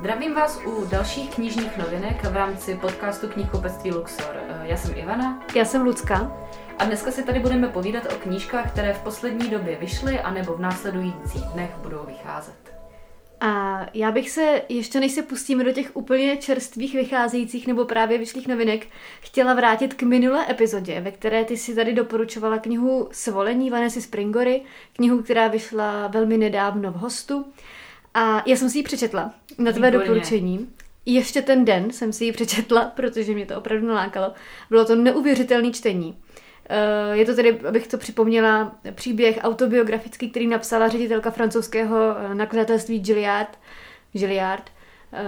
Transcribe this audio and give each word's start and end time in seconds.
Zdravím 0.00 0.34
vás 0.34 0.60
u 0.66 0.86
dalších 0.86 1.34
knižních 1.34 1.76
novinek 1.76 2.24
v 2.24 2.36
rámci 2.36 2.74
podcastu 2.74 3.28
knihkupectví 3.28 3.92
Luxor. 3.92 4.36
Já 4.62 4.76
jsem 4.76 4.98
Ivana. 4.98 5.42
Já 5.54 5.64
jsem 5.64 5.82
Lucka. 5.82 6.32
A 6.78 6.84
dneska 6.84 7.10
si 7.10 7.22
tady 7.22 7.40
budeme 7.40 7.68
povídat 7.68 8.12
o 8.12 8.16
knížkách, 8.16 8.72
které 8.72 8.92
v 8.92 9.02
poslední 9.02 9.50
době 9.50 9.76
vyšly 9.76 10.20
a 10.20 10.30
nebo 10.30 10.54
v 10.54 10.60
následujících 10.60 11.42
dnech 11.42 11.70
budou 11.82 12.04
vycházet. 12.06 12.74
A 13.40 13.80
já 13.94 14.10
bych 14.10 14.30
se, 14.30 14.62
ještě 14.68 15.00
než 15.00 15.12
se 15.12 15.22
pustíme 15.22 15.64
do 15.64 15.72
těch 15.72 15.96
úplně 15.96 16.36
čerstvých 16.36 16.94
vycházejících 16.94 17.66
nebo 17.66 17.84
právě 17.84 18.18
vyšlých 18.18 18.48
novinek, 18.48 18.86
chtěla 19.20 19.54
vrátit 19.54 19.94
k 19.94 20.02
minulé 20.02 20.50
epizodě, 20.50 21.00
ve 21.00 21.10
které 21.10 21.44
ty 21.44 21.56
si 21.56 21.74
tady 21.74 21.92
doporučovala 21.92 22.58
knihu 22.58 23.08
Svolení 23.12 23.70
Vanessy 23.70 24.02
Springory, 24.02 24.62
knihu, 24.92 25.22
která 25.22 25.48
vyšla 25.48 26.06
velmi 26.06 26.38
nedávno 26.38 26.92
v 26.92 26.96
hostu. 26.96 27.52
A 28.14 28.42
já 28.46 28.56
jsem 28.56 28.70
si 28.70 28.78
ji 28.78 28.82
přečetla 28.82 29.34
na 29.58 29.72
tvé 29.72 29.90
Výborně. 29.90 30.06
doporučení. 30.08 30.68
Ještě 31.06 31.42
ten 31.42 31.64
den 31.64 31.90
jsem 31.90 32.12
si 32.12 32.24
ji 32.24 32.32
přečetla, 32.32 32.84
protože 32.96 33.32
mě 33.34 33.46
to 33.46 33.58
opravdu 33.58 33.86
nalákalo. 33.86 34.32
Bylo 34.70 34.84
to 34.84 34.96
neuvěřitelné 34.96 35.70
čtení. 35.70 36.18
Eh, 36.68 37.16
Je 37.16 37.26
to 37.26 37.34
tedy, 37.34 37.60
abych 37.68 37.88
to 37.88 37.98
připomněla, 37.98 38.76
příběh 38.94 39.38
autobiografický, 39.42 40.30
který 40.30 40.46
napsala 40.46 40.88
ředitelka 40.88 41.30
francouzského 41.30 41.96
eh, 42.18 42.34
nakladatelství 42.34 42.98
Gilliard, 43.00 43.58
Gilliard 44.12 44.70
eh, 45.12 45.24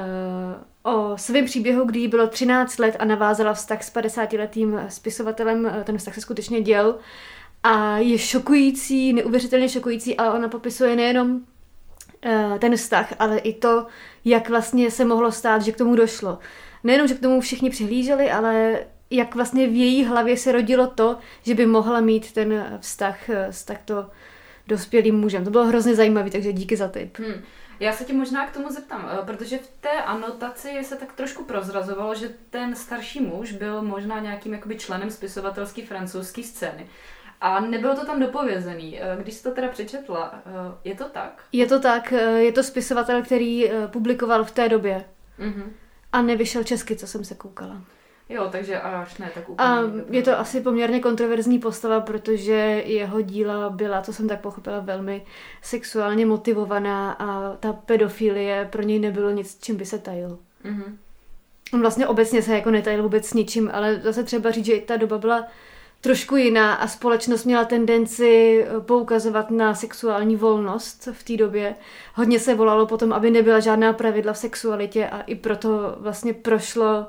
o 0.83 1.13
svém 1.19 1.45
příběhu, 1.45 1.85
kdy 1.85 2.01
jí 2.01 2.09
bylo 2.09 2.27
13 2.27 2.79
let 2.79 2.97
a 2.99 3.05
navázala 3.05 3.53
vztah 3.55 3.83
s 3.83 3.95
50-letým 3.95 4.87
spisovatelem. 4.89 5.73
Ten 5.85 5.99
vztah 5.99 6.15
se 6.15 6.21
skutečně 6.21 6.61
děl 6.61 6.99
a 7.63 7.99
je 7.99 8.19
šokující, 8.19 9.13
neuvěřitelně 9.13 9.69
šokující, 9.69 10.17
ale 10.17 10.31
ona 10.39 10.49
popisuje 10.49 10.97
nejenom 10.97 11.41
ten 12.59 12.77
vztah, 12.77 13.13
ale 13.19 13.39
i 13.39 13.53
to, 13.53 13.87
jak 14.25 14.49
vlastně 14.49 14.91
se 14.91 15.05
mohlo 15.05 15.33
stát, 15.33 15.63
že 15.63 15.73
k 15.73 15.77
tomu 15.77 15.97
došlo. 15.97 16.39
Nejenom, 16.85 17.09
že 17.09 17.15
k 17.15 17.21
tomu 17.21 17.41
všichni 17.41 17.71
přihlíželi, 17.71 18.31
ale 18.31 18.79
jak 19.13 19.35
vlastně 19.35 19.69
v 19.69 19.75
její 19.75 20.05
hlavě 20.05 20.37
se 20.37 20.53
rodilo 20.53 20.87
to, 20.87 21.19
že 21.43 21.55
by 21.55 21.67
mohla 21.67 22.01
mít 22.01 22.33
ten 22.33 22.79
vztah 22.81 23.31
eh, 23.31 23.53
s 23.53 23.65
takto 23.65 24.11
dospělým 24.67 25.21
mužem. 25.21 25.45
To 25.45 25.51
bylo 25.51 25.67
hrozně 25.67 25.95
zajímavé, 25.95 26.31
takže 26.31 26.53
díky 26.53 26.77
za 26.77 26.89
tip. 26.89 27.19
Hmm. 27.19 27.43
Já 27.81 27.93
se 27.93 28.05
tě 28.05 28.13
možná 28.13 28.47
k 28.47 28.53
tomu 28.53 28.71
zeptám, 28.71 29.11
eh, 29.13 29.27
protože 29.27 29.59
v 29.59 29.69
té 29.81 30.03
anotaci 30.03 30.69
se 30.83 30.97
tak 30.97 31.13
trošku 31.13 31.45
prozrazovalo, 31.45 32.15
že 32.15 32.31
ten 32.51 32.75
starší 32.75 33.21
muž 33.21 33.53
byl 33.53 33.83
možná 33.83 34.21
nějakým 34.21 34.53
jakoby 34.53 34.77
členem 34.77 35.11
spisovatelské 35.11 35.87
francouzské 35.87 36.43
scény. 36.43 36.87
A 37.43 37.61
nebylo 37.61 37.95
to 37.97 38.07
tam 38.07 38.21
dopovězený. 38.21 39.01
Eh, 39.03 39.17
Když 39.23 39.35
jsi 39.35 39.43
to 39.43 39.51
teda 39.51 39.69
přečetla, 39.69 40.35
eh, 40.47 40.51
je 40.85 40.95
to 40.95 41.05
tak? 41.05 41.43
Je 41.53 41.67
to 41.67 41.81
tak, 41.81 42.13
eh, 42.13 42.21
je 42.43 42.53
to 42.53 42.63
spisovatel, 42.63 43.23
který 43.23 43.71
publikoval 43.87 44.45
v 44.45 44.51
té 44.51 44.69
době 44.69 45.05
Mhm. 45.39 45.73
a 46.13 46.23
nevyšel 46.23 46.65
česky, 46.65 46.97
co 46.97 47.07
jsem 47.07 47.25
se 47.25 47.35
koukala. 47.35 47.77
Jo, 48.29 48.49
takže 48.53 48.81
až 48.81 49.19
ne, 49.19 49.31
tak 49.35 49.49
úplně. 49.49 49.69
A 49.69 49.79
je 50.11 50.23
to 50.23 50.39
asi 50.39 50.61
poměrně 50.61 51.01
kontroverzní 51.01 51.59
postava, 51.59 52.01
protože 52.01 52.53
jeho 52.87 53.21
díla 53.21 53.71
byla, 53.71 54.03
co 54.03 54.13
jsem 54.13 54.29
tak 54.29 54.41
pochopila, 54.41 54.81
velmi 54.81 55.25
sexuálně 55.63 56.27
motivovaná 56.27 57.13
a 57.13 57.57
ta 57.57 57.73
pedofilie 57.73 58.69
pro 58.73 58.83
něj 58.83 58.99
nebylo 58.99 59.31
nic, 59.31 59.59
čím 59.63 59.77
by 59.77 59.87
se 59.87 59.99
tajil. 59.99 60.39
Mhm. 60.65 60.99
On 61.75 61.81
vlastně 61.81 62.07
obecně 62.07 62.43
se 62.43 62.55
jako 62.55 62.71
netajil 62.71 63.03
vůbec 63.03 63.27
s 63.27 63.35
ničím, 63.35 63.71
ale 63.75 64.01
zase 64.01 64.25
třeba 64.25 64.51
říct, 64.51 64.67
že 64.67 64.81
ta 64.81 64.97
doba 64.97 65.19
byla 65.19 65.47
trošku 66.03 66.37
jiná 66.37 66.75
a 66.75 66.87
společnost 66.89 67.45
měla 67.45 67.65
tendenci 67.65 68.65
eh, 68.69 68.81
poukazovat 68.81 69.51
na 69.51 69.75
sexuální 69.75 70.37
volnost 70.37 71.09
v 71.13 71.23
té 71.25 71.37
době. 71.37 71.75
Hodně 72.15 72.39
se 72.41 72.55
volalo 72.55 72.87
potom, 72.87 73.13
aby 73.13 73.31
nebyla 73.31 73.61
žádná 73.61 73.93
pravidla 73.93 74.33
v 74.33 74.39
sexualitě 74.39 75.09
a 75.09 75.21
i 75.21 75.35
proto 75.35 75.97
vlastně 75.99 76.35
prošlo 76.35 77.07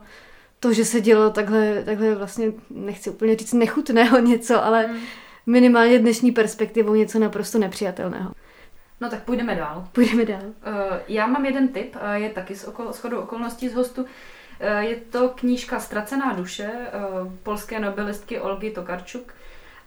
to, 0.60 0.74
že 0.74 0.86
se 0.86 1.02
dělo 1.02 1.30
takhle, 1.30 1.84
takhle 1.86 2.16
vlastně, 2.16 2.52
nechci 2.70 3.10
úplně 3.10 3.36
říct 3.36 3.54
nechutného 3.54 4.20
něco, 4.32 4.64
ale 4.66 4.88
Mm. 4.88 4.98
minimálně 5.46 6.00
dnešní 6.00 6.32
perspektivou 6.32 6.96
něco 6.96 7.20
naprosto 7.20 7.58
nepřijatelného. 7.60 8.32
No 9.02 9.10
tak 9.10 9.24
půjdeme 9.24 9.56
dál. 9.56 9.88
Půjdeme 9.92 10.26
dál. 10.26 10.42
Eh, 10.64 11.02
Já 11.08 11.28
mám 11.28 11.46
jeden 11.46 11.68
tip, 11.68 11.96
eh, 12.02 12.20
je 12.20 12.30
taky 12.30 12.56
z 12.56 12.66
okol, 12.68 12.92
shodou 12.94 13.18
okolností 13.20 13.70
z 13.70 13.74
hostu. 13.74 14.06
Eh, 14.64 14.84
Je 14.86 14.96
to 14.96 15.30
knížka 15.30 15.80
Ztracená 15.80 16.34
duše 16.34 16.72
eh, 16.74 16.90
polské 17.44 17.80
nobelistky 17.80 18.40
Olgy 18.40 18.72
Tokarčuk. 18.72 19.34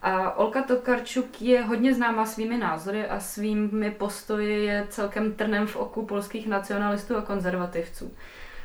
A 0.03 0.37
Olga 0.37 0.63
Tokarčuk 0.63 1.43
je 1.43 1.63
hodně 1.63 1.95
známá 1.95 2.27
svými 2.27 2.59
názory 2.59 3.07
a 3.07 3.21
svými 3.21 3.91
postoji 3.91 4.65
je 4.65 4.87
celkem 4.91 5.33
trnem 5.33 5.67
v 5.67 5.77
oku 5.77 6.07
polských 6.07 6.47
nacionalistů 6.47 7.17
a 7.17 7.23
konzervativců. 7.23 8.13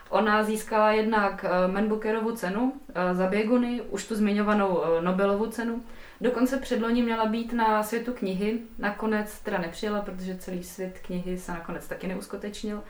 Ona 0.09 0.43
získala 0.43 0.91
jednak 0.91 1.45
eh, 1.47 1.67
Man 1.67 1.87
Bookerovu 1.87 2.35
cenu 2.35 2.73
za 3.13 3.27
Běguny, 3.27 3.81
už 3.81 4.07
tu 4.07 4.15
zmiňovanou 4.15 4.83
Nobelovu 5.01 5.47
cenu. 5.47 5.83
Dokonce 6.21 6.57
předloni 6.57 7.03
měla 7.03 7.25
být 7.25 7.53
na 7.53 7.83
světu 7.83 8.13
knihy, 8.13 8.59
nakonec 8.77 9.39
teda 9.39 9.57
nepřijela, 9.57 10.01
protože 10.01 10.37
celý 10.37 10.63
svět 10.63 10.99
knihy 11.01 11.37
se 11.37 11.51
nakonec 11.51 11.87
taky 11.87 12.07
neuskutečnil. 12.07 12.83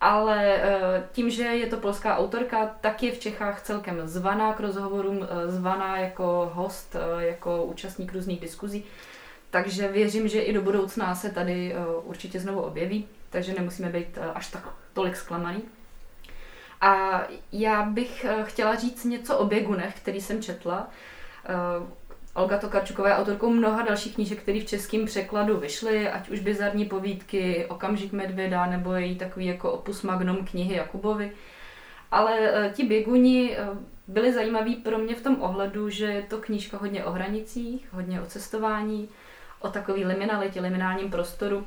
Ale 0.00 0.54
eh, 0.54 1.08
tím, 1.12 1.30
že 1.30 1.42
je 1.42 1.66
to 1.66 1.76
polská 1.76 2.18
autorka, 2.18 2.66
tak 2.80 3.02
je 3.02 3.12
v 3.12 3.18
Čechách 3.18 3.62
celkem 3.62 4.08
zvaná 4.08 4.52
k 4.52 4.60
rozhovorům, 4.60 5.26
eh, 5.30 5.50
zvaná 5.50 5.98
jako 5.98 6.50
host, 6.54 6.96
eh, 6.96 7.26
jako 7.26 7.64
účastník 7.64 8.12
různých 8.12 8.40
diskuzí. 8.40 8.84
Takže 9.50 9.88
věřím, 9.88 10.28
že 10.28 10.40
i 10.40 10.52
do 10.52 10.62
budoucna 10.62 11.14
se 11.14 11.30
tady 11.30 11.74
určitě 12.04 12.40
znovu 12.40 12.60
objeví, 12.60 13.08
takže 13.30 13.54
nemusíme 13.54 13.88
být 13.88 14.18
až 14.34 14.48
tak 14.50 14.68
tolik 14.92 15.16
zklamaný. 15.16 15.62
A 16.80 17.22
já 17.52 17.82
bych 17.82 18.26
chtěla 18.44 18.76
říct 18.76 19.04
něco 19.04 19.38
o 19.38 19.46
běgunech, 19.46 19.96
který 19.96 20.20
jsem 20.20 20.42
četla. 20.42 20.88
Olga 22.34 22.58
Tokarčuková 22.58 23.08
je 23.08 23.14
autorkou 23.14 23.50
mnoha 23.50 23.82
dalších 23.82 24.14
knížek, 24.14 24.42
které 24.42 24.60
v 24.60 24.66
českém 24.66 25.06
překladu 25.06 25.56
vyšly, 25.56 26.08
ať 26.08 26.28
už 26.28 26.40
bizarní 26.40 26.84
povídky, 26.84 27.66
Okamžik 27.66 28.12
medvěda, 28.12 28.66
nebo 28.66 28.94
její 28.94 29.16
takový 29.16 29.46
jako 29.46 29.72
opus 29.72 30.02
magnum 30.02 30.46
knihy 30.46 30.74
Jakubovi. 30.74 31.32
Ale 32.10 32.38
eh, 32.38 32.70
ti 32.74 32.84
běguni 32.84 33.56
eh, 33.56 33.66
byli 34.08 34.32
zajímaví 34.32 34.76
pro 34.76 34.98
mě 34.98 35.14
v 35.14 35.22
tom 35.22 35.42
ohledu, 35.42 35.90
že 35.90 36.04
je 36.04 36.22
to 36.22 36.38
knížka 36.38 36.76
hodně 36.76 37.04
o 37.04 37.10
hranicích, 37.10 37.88
hodně 37.92 38.20
o 38.20 38.26
cestování, 38.26 39.08
o 39.60 39.68
takový 39.68 40.04
liminalitě, 40.04 40.60
liminálním 40.60 41.10
prostoru. 41.10 41.66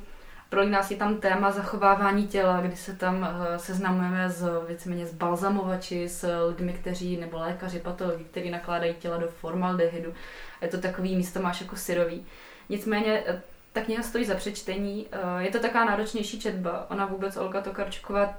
Pro 0.54 0.64
nás 0.64 0.90
je 0.90 0.96
tam 0.96 1.16
téma 1.20 1.50
zachovávání 1.50 2.26
těla, 2.26 2.60
kdy 2.60 2.76
se 2.76 2.96
tam 2.96 3.24
eh, 3.24 3.58
seznamujeme 3.58 4.30
s 4.30 4.66
víceméně 4.68 5.06
s 5.06 5.14
balzamovači, 5.14 6.08
s 6.08 6.46
lidmi, 6.48 6.72
kteří, 6.72 7.16
nebo 7.16 7.38
lékaři, 7.38 7.78
patologi, 7.80 8.24
kteří 8.24 8.50
nakládají 8.50 8.94
těla 8.94 9.16
do 9.16 9.28
formaldehydu. 9.28 10.14
Je 10.62 10.68
to 10.68 10.78
takový 10.78 11.16
místo 11.16 11.42
máš 11.42 11.60
jako 11.60 11.76
syrový. 11.76 12.26
Nicméně 12.68 13.22
eh, 13.26 13.42
ta 13.72 13.80
kniha 13.80 14.02
stojí 14.02 14.24
za 14.24 14.34
přečtení. 14.34 15.06
eh, 15.12 15.42
Je 15.42 15.50
to 15.50 15.58
taková 15.58 15.84
náročnější 15.84 16.40
četba. 16.40 16.86
Ona 16.90 17.06
vůbec, 17.06 17.36
Olga 17.36 17.60
Tokarčuková, 17.60 18.34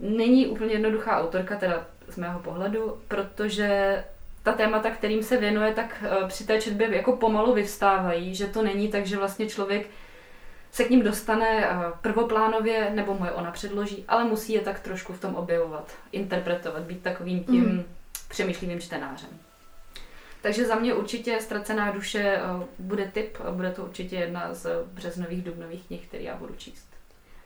není 0.00 0.46
úplně 0.46 0.72
jednoduchá 0.72 1.20
autorka, 1.20 1.56
teda 1.56 1.86
z 2.08 2.16
mého 2.16 2.40
pohledu, 2.40 2.98
protože 3.08 4.04
ta 4.42 4.52
témata, 4.52 4.90
kterým 4.90 5.22
se 5.22 5.36
věnuje, 5.36 5.72
tak 5.72 6.04
při 6.28 6.46
té 6.46 6.60
četbě 6.60 6.96
jako 6.96 7.16
pomalu 7.16 7.54
vyvstávají, 7.54 8.34
že 8.34 8.46
to 8.46 8.62
není 8.62 8.88
tak, 8.88 9.06
že 9.06 9.16
vlastně 9.16 9.46
člověk 9.46 9.86
se 10.78 10.84
k 10.84 10.90
ním 10.90 11.02
dostane 11.02 11.66
eh, 11.66 11.76
prvoplánově, 12.02 12.90
nebo 12.94 13.14
mu 13.14 13.24
je 13.24 13.30
ona 13.32 13.50
předloží, 13.50 14.04
ale 14.08 14.24
musí 14.24 14.52
je 14.52 14.60
tak 14.60 14.80
trošku 14.80 15.12
v 15.12 15.20
tom 15.20 15.34
objevovat, 15.34 15.92
interpretovat, 16.12 16.82
být 16.82 17.02
takovým 17.02 17.44
tím 17.44 17.64
Mhm. 17.64 17.84
přemýšlivým 18.28 18.80
čtenářem. 18.80 19.28
Takže 20.42 20.66
za 20.66 20.74
mě 20.74 20.94
určitě 20.94 21.38
Ztracená 21.40 21.90
duše 21.90 22.20
eh, 22.20 22.40
bude 22.78 23.10
tip 23.14 23.38
a 23.44 23.50
bude 23.50 23.70
to 23.70 23.82
určitě 23.82 24.16
jedna 24.16 24.54
z 24.54 24.66
březnových, 24.92 25.44
dubnových 25.44 25.86
knih, 25.86 26.06
které 26.08 26.22
já 26.22 26.36
budu 26.36 26.54
číst. 26.54 26.88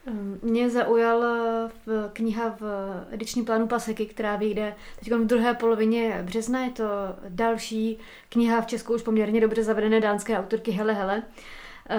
Um, 0.06 0.38
Mě 0.42 0.70
zaujala 0.70 1.70
kniha 2.12 2.56
v 2.60 2.62
edičním 3.10 3.44
plánu 3.44 3.66
Paseky, 3.66 4.06
která 4.06 4.36
vyjde 4.36 4.74
teď 4.98 5.12
v 5.12 5.26
druhé 5.26 5.54
polovině 5.54 6.20
března. 6.22 6.64
Je 6.64 6.70
to 6.70 6.84
další 7.28 7.98
kniha 8.28 8.60
v 8.60 8.66
Česku 8.66 8.94
už 8.94 9.02
poměrně 9.02 9.40
dobře 9.40 9.62
zavedené 9.64 10.00
dánské 10.00 10.38
autorky 10.38 10.70
Hele 10.70 10.92
Hele. 10.94 11.22
Uh, 11.90 11.96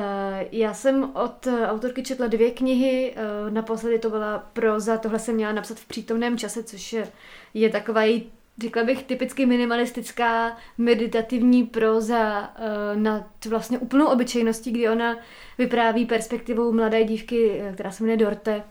Já 0.52 0.74
jsem 0.74 1.12
od 1.16 1.48
autorky 1.66 2.04
četla 2.04 2.28
dvě 2.28 2.52
knihy, 2.52 3.16
uh, 3.16 3.54
naposledy 3.54 4.00
to 4.00 4.10
byla 4.10 4.50
proza, 4.54 4.98
tohle 4.98 5.20
jsem 5.20 5.36
měla 5.36 5.52
napsat 5.52 5.78
v 5.78 5.86
přítomném 5.86 6.38
čase, 6.38 6.64
což 6.64 6.94
je, 6.94 7.08
je 7.54 7.70
taková 7.70 8.04
její 8.04 8.32
řekla 8.58 8.84
bych, 8.84 9.04
typicky 9.04 9.46
minimalistická 9.46 10.58
meditativní 10.78 11.64
proza 11.64 12.40
uh, 12.42 13.02
nad 13.02 13.26
vlastně 13.50 13.80
úplnou 13.80 14.06
obyčejností, 14.06 14.72
kdy 14.72 14.90
ona 14.90 15.18
vypráví 15.58 16.06
perspektivou 16.06 16.72
mladé 16.72 17.04
dívky, 17.04 17.62
eh, 17.62 17.74
která 17.74 17.92
se 17.92 18.04
jmenuje 18.04 18.18
Dorte. 18.18 18.64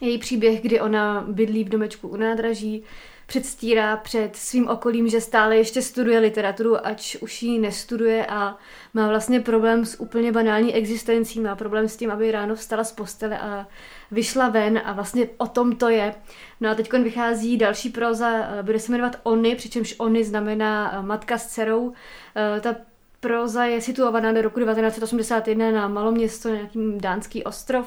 Její 0.00 0.18
příběh, 0.18 0.62
kdy 0.62 0.80
ona 0.80 1.24
bydlí 1.28 1.64
v 1.64 1.68
domečku 1.68 2.08
u 2.08 2.16
nádraží, 2.16 2.84
předstírá 3.30 3.96
před 3.96 4.36
svým 4.36 4.68
okolím, 4.68 5.08
že 5.08 5.20
stále 5.20 5.56
ještě 5.56 5.82
studuje 5.82 6.18
literaturu, 6.18 6.86
ač 6.86 7.16
už 7.16 7.42
ji 7.42 7.58
nestuduje 7.58 8.26
a 8.26 8.56
má 8.94 9.08
vlastně 9.08 9.40
problém 9.40 9.84
s 9.84 10.00
úplně 10.00 10.32
banální 10.32 10.74
existencí, 10.74 11.40
má 11.40 11.56
problém 11.56 11.88
s 11.88 11.96
tím, 11.96 12.10
aby 12.10 12.30
ráno 12.30 12.54
vstala 12.54 12.84
z 12.84 12.92
postele 12.92 13.38
a 13.38 13.66
vyšla 14.10 14.48
ven 14.48 14.80
a 14.84 14.92
vlastně 14.92 15.28
o 15.38 15.46
tom 15.46 15.76
to 15.76 15.88
je. 15.88 16.14
No 16.60 16.70
a 16.70 16.74
teď 16.74 16.92
vychází 16.92 17.56
další 17.56 17.90
proza, 17.90 18.30
eh, 18.30 18.62
bude 18.62 18.78
se 18.78 18.92
jmenovat 18.92 19.16
Ony, 19.22 19.54
přičemž 19.56 19.94
Ony 19.98 20.24
znamená 20.24 20.92
eh, 20.92 21.02
matka 21.02 21.38
s 21.38 21.46
dcerou. 21.46 21.92
Eh, 22.36 22.60
ta 22.60 22.76
proza 23.20 23.64
je 23.64 23.80
situovaná 23.80 24.32
do 24.32 24.42
roku 24.42 24.60
1981 24.60 25.70
na 25.70 25.88
maloměsto, 25.88 26.48
nějaký 26.48 26.78
dánský 26.96 27.44
ostrov, 27.44 27.86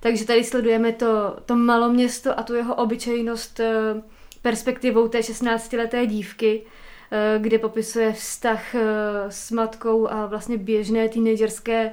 takže 0.00 0.26
tady 0.26 0.44
sledujeme 0.44 0.92
to, 0.92 1.36
to 1.46 1.56
maloměsto 1.56 2.38
a 2.38 2.42
tu 2.42 2.54
jeho 2.54 2.74
obyčejnost 2.74 3.60
perspektivou 4.44 5.08
té 5.08 5.20
16-leté 5.20 6.06
dívky, 6.06 6.62
kde 7.38 7.58
popisuje 7.58 8.12
vztah 8.12 8.74
s 9.28 9.50
matkou 9.50 10.08
a 10.10 10.26
vlastně 10.26 10.58
běžné 10.58 11.08
teenagerské 11.08 11.92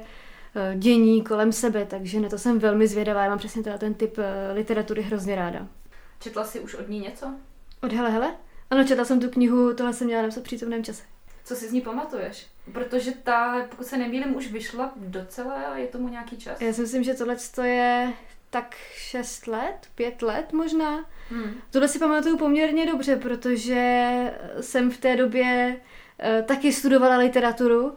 Eh, 0.54 0.76
dění 0.76 1.24
kolem 1.24 1.52
sebe, 1.52 1.86
takže 1.86 2.20
na 2.20 2.28
to 2.28 2.38
jsem 2.38 2.58
velmi 2.58 2.86
zvědavá. 2.86 3.22
Já 3.22 3.28
mám 3.28 3.38
přesně 3.38 3.62
teda 3.62 3.78
ten 3.78 3.94
typ 3.94 4.18
eh, 4.18 4.52
literatury 4.52 5.02
hrozně 5.02 5.34
ráda. 5.34 5.68
Četla 6.20 6.44
jsi 6.44 6.60
už 6.60 6.74
od 6.74 6.88
ní 6.88 7.00
něco? 7.00 7.26
Od 7.82 7.92
Hele 7.92 8.10
Hele? 8.10 8.36
Ano, 8.70 8.84
četla 8.84 9.04
jsem 9.04 9.20
tu 9.20 9.30
knihu, 9.30 9.74
tohle 9.74 9.92
jsem 9.92 10.06
měla 10.06 10.22
napsat 10.22 10.40
v 10.40 10.44
přítomném 10.44 10.84
čase. 10.84 11.02
Co 11.44 11.54
si 11.54 11.68
z 11.68 11.72
ní 11.72 11.80
pamatuješ? 11.80 12.46
Protože 12.72 13.12
ta, 13.12 13.66
pokud 13.70 13.86
se 13.86 13.96
nemýlím, 13.96 14.36
už 14.36 14.52
vyšla 14.52 14.92
docela, 14.96 15.76
je 15.76 15.86
tomu 15.86 16.08
nějaký 16.08 16.36
čas. 16.36 16.60
Já 16.60 16.72
si 16.72 16.80
myslím, 16.80 17.02
že 17.02 17.14
tohle 17.14 17.36
je 17.62 18.12
tak 18.52 18.76
6 18.94 19.46
let, 19.46 19.76
5 19.94 20.22
let 20.22 20.52
možná. 20.52 21.04
Hmm. 21.30 21.54
Tohle 21.70 21.88
si 21.88 21.98
pamatuju 21.98 22.38
poměrně 22.38 22.86
dobře, 22.86 23.16
protože 23.16 24.12
jsem 24.60 24.90
v 24.90 24.98
té 24.98 25.16
době 25.16 25.76
uh, 25.76 26.46
taky 26.46 26.72
studovala 26.72 27.16
literaturu 27.16 27.96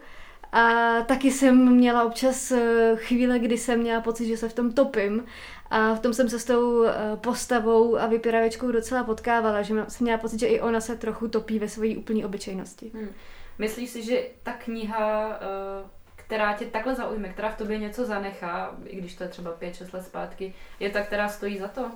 a 0.55 1.01
taky 1.01 1.31
jsem 1.31 1.75
měla 1.75 2.03
občas 2.03 2.51
eh, 2.51 2.91
chvíle, 2.95 3.39
kdy 3.39 3.57
jsem 3.57 3.79
měla 3.79 4.01
pocit, 4.01 4.27
že 4.27 4.37
se 4.37 4.49
v 4.49 4.53
tom 4.53 4.71
topím. 4.71 5.25
A 5.69 5.95
v 5.95 5.99
tom 5.99 6.13
jsem 6.13 6.29
se 6.29 6.39
s 6.39 6.45
tou 6.45 6.83
eh, 6.83 6.93
postavou 7.15 7.97
a 7.97 8.07
vypěravěčkou 8.07 8.71
docela 8.71 9.03
potkávala, 9.03 9.61
že 9.61 9.73
jsem 9.87 10.05
měla 10.05 10.17
pocit, 10.17 10.39
že 10.39 10.47
i 10.47 10.61
ona 10.61 10.81
se 10.81 10.95
trochu 10.95 11.27
topí 11.27 11.59
ve 11.59 11.69
své 11.69 11.87
úplné 11.97 12.25
obyčejnosti. 12.25 12.91
Hmm. 12.93 13.09
Myslíš 13.57 13.89
si, 13.89 14.03
že 14.03 14.27
ta 14.43 14.53
kniha, 14.53 15.39
eh, 15.41 15.89
která 16.25 16.53
tě 16.53 16.65
takhle 16.65 16.95
zaujme, 16.95 17.29
která 17.29 17.49
v 17.49 17.57
tobě 17.57 17.77
něco 17.77 18.05
zanechá, 18.05 18.75
i 18.85 18.95
když 18.95 19.15
to 19.15 19.23
je 19.23 19.29
třeba 19.29 19.57
5-6 19.61 19.93
let 19.93 20.03
zpátky, 20.05 20.53
je 20.79 20.89
ta, 20.89 21.01
která 21.01 21.29
stojí 21.29 21.57
za 21.57 21.67
to? 21.67 21.91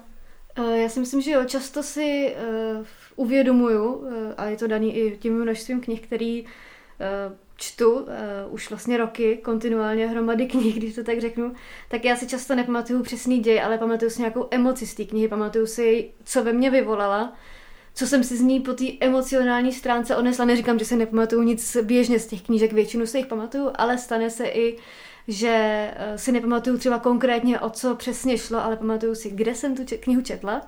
Já 0.74 0.90
si 0.90 1.00
myslím, 1.00 1.22
že 1.22 1.32
jo, 1.32 1.46
často 1.46 1.84
si 1.84 2.36
uh, 2.80 2.86
uvědomuju, 3.16 3.94
uh, 3.94 4.08
a 4.38 4.46
je 4.46 4.58
to 4.58 4.68
daný 4.68 4.98
i 4.98 5.18
tím 5.18 5.42
množstvím 5.42 5.82
knih, 5.82 6.02
který 6.02 6.44
uh, 6.44 6.50
čtu 7.56 7.92
uh, 7.92 8.08
už 8.50 8.70
vlastně 8.70 8.98
roky 8.98 9.38
kontinuálně 9.38 10.08
hromady 10.08 10.46
knih, 10.48 10.76
když 10.78 10.96
to 10.96 11.04
tak 11.04 11.22
řeknu, 11.22 11.54
tak 11.90 12.06
já 12.06 12.16
si 12.16 12.28
často 12.28 12.56
nepamatuju 12.56 13.04
přesný 13.04 13.40
děj, 13.40 13.62
ale 13.62 13.78
pamatuju 13.78 14.12
si 14.12 14.22
nějakou 14.22 14.48
emoci 14.52 14.88
z 14.88 14.96
té 14.96 15.06
knihy, 15.06 15.28
pamatuju 15.28 15.68
si, 15.68 16.12
co 16.24 16.44
ve 16.44 16.54
mně 16.54 16.70
vyvolala, 16.70 17.34
co 18.00 18.08
jsem 18.08 18.24
si 18.24 18.38
z 18.38 18.42
ní 18.42 18.60
po 18.60 18.74
té 18.74 18.86
emocionální 19.00 19.74
stránce 19.74 20.16
odnesla. 20.16 20.46
Neříkám, 20.46 20.80
že 20.80 20.86
se 20.86 20.96
nepamatuju 20.96 21.44
nic 21.44 21.78
běžně 21.82 22.20
z 22.20 22.28
těch 22.28 22.42
knížek, 22.42 22.74
většinu 22.74 23.06
si 23.06 23.18
jich 23.18 23.28
pamatuju, 23.28 23.72
ale 23.76 23.98
stane 23.98 24.30
se 24.30 24.48
i, 24.48 24.78
že 25.28 25.50
eh, 25.96 26.18
si 26.18 26.32
nepamatuju 26.32 26.78
třeba 26.78 27.00
konkrétně, 27.00 27.60
o 27.60 27.70
co 27.70 27.96
přesně 27.96 28.38
šlo, 28.38 28.64
ale 28.64 28.76
pamatuju 28.76 29.16
si, 29.16 29.30
kde 29.30 29.56
jsem 29.56 29.76
tu 29.76 29.84
knihu 30.00 30.22
četla, 30.22 30.62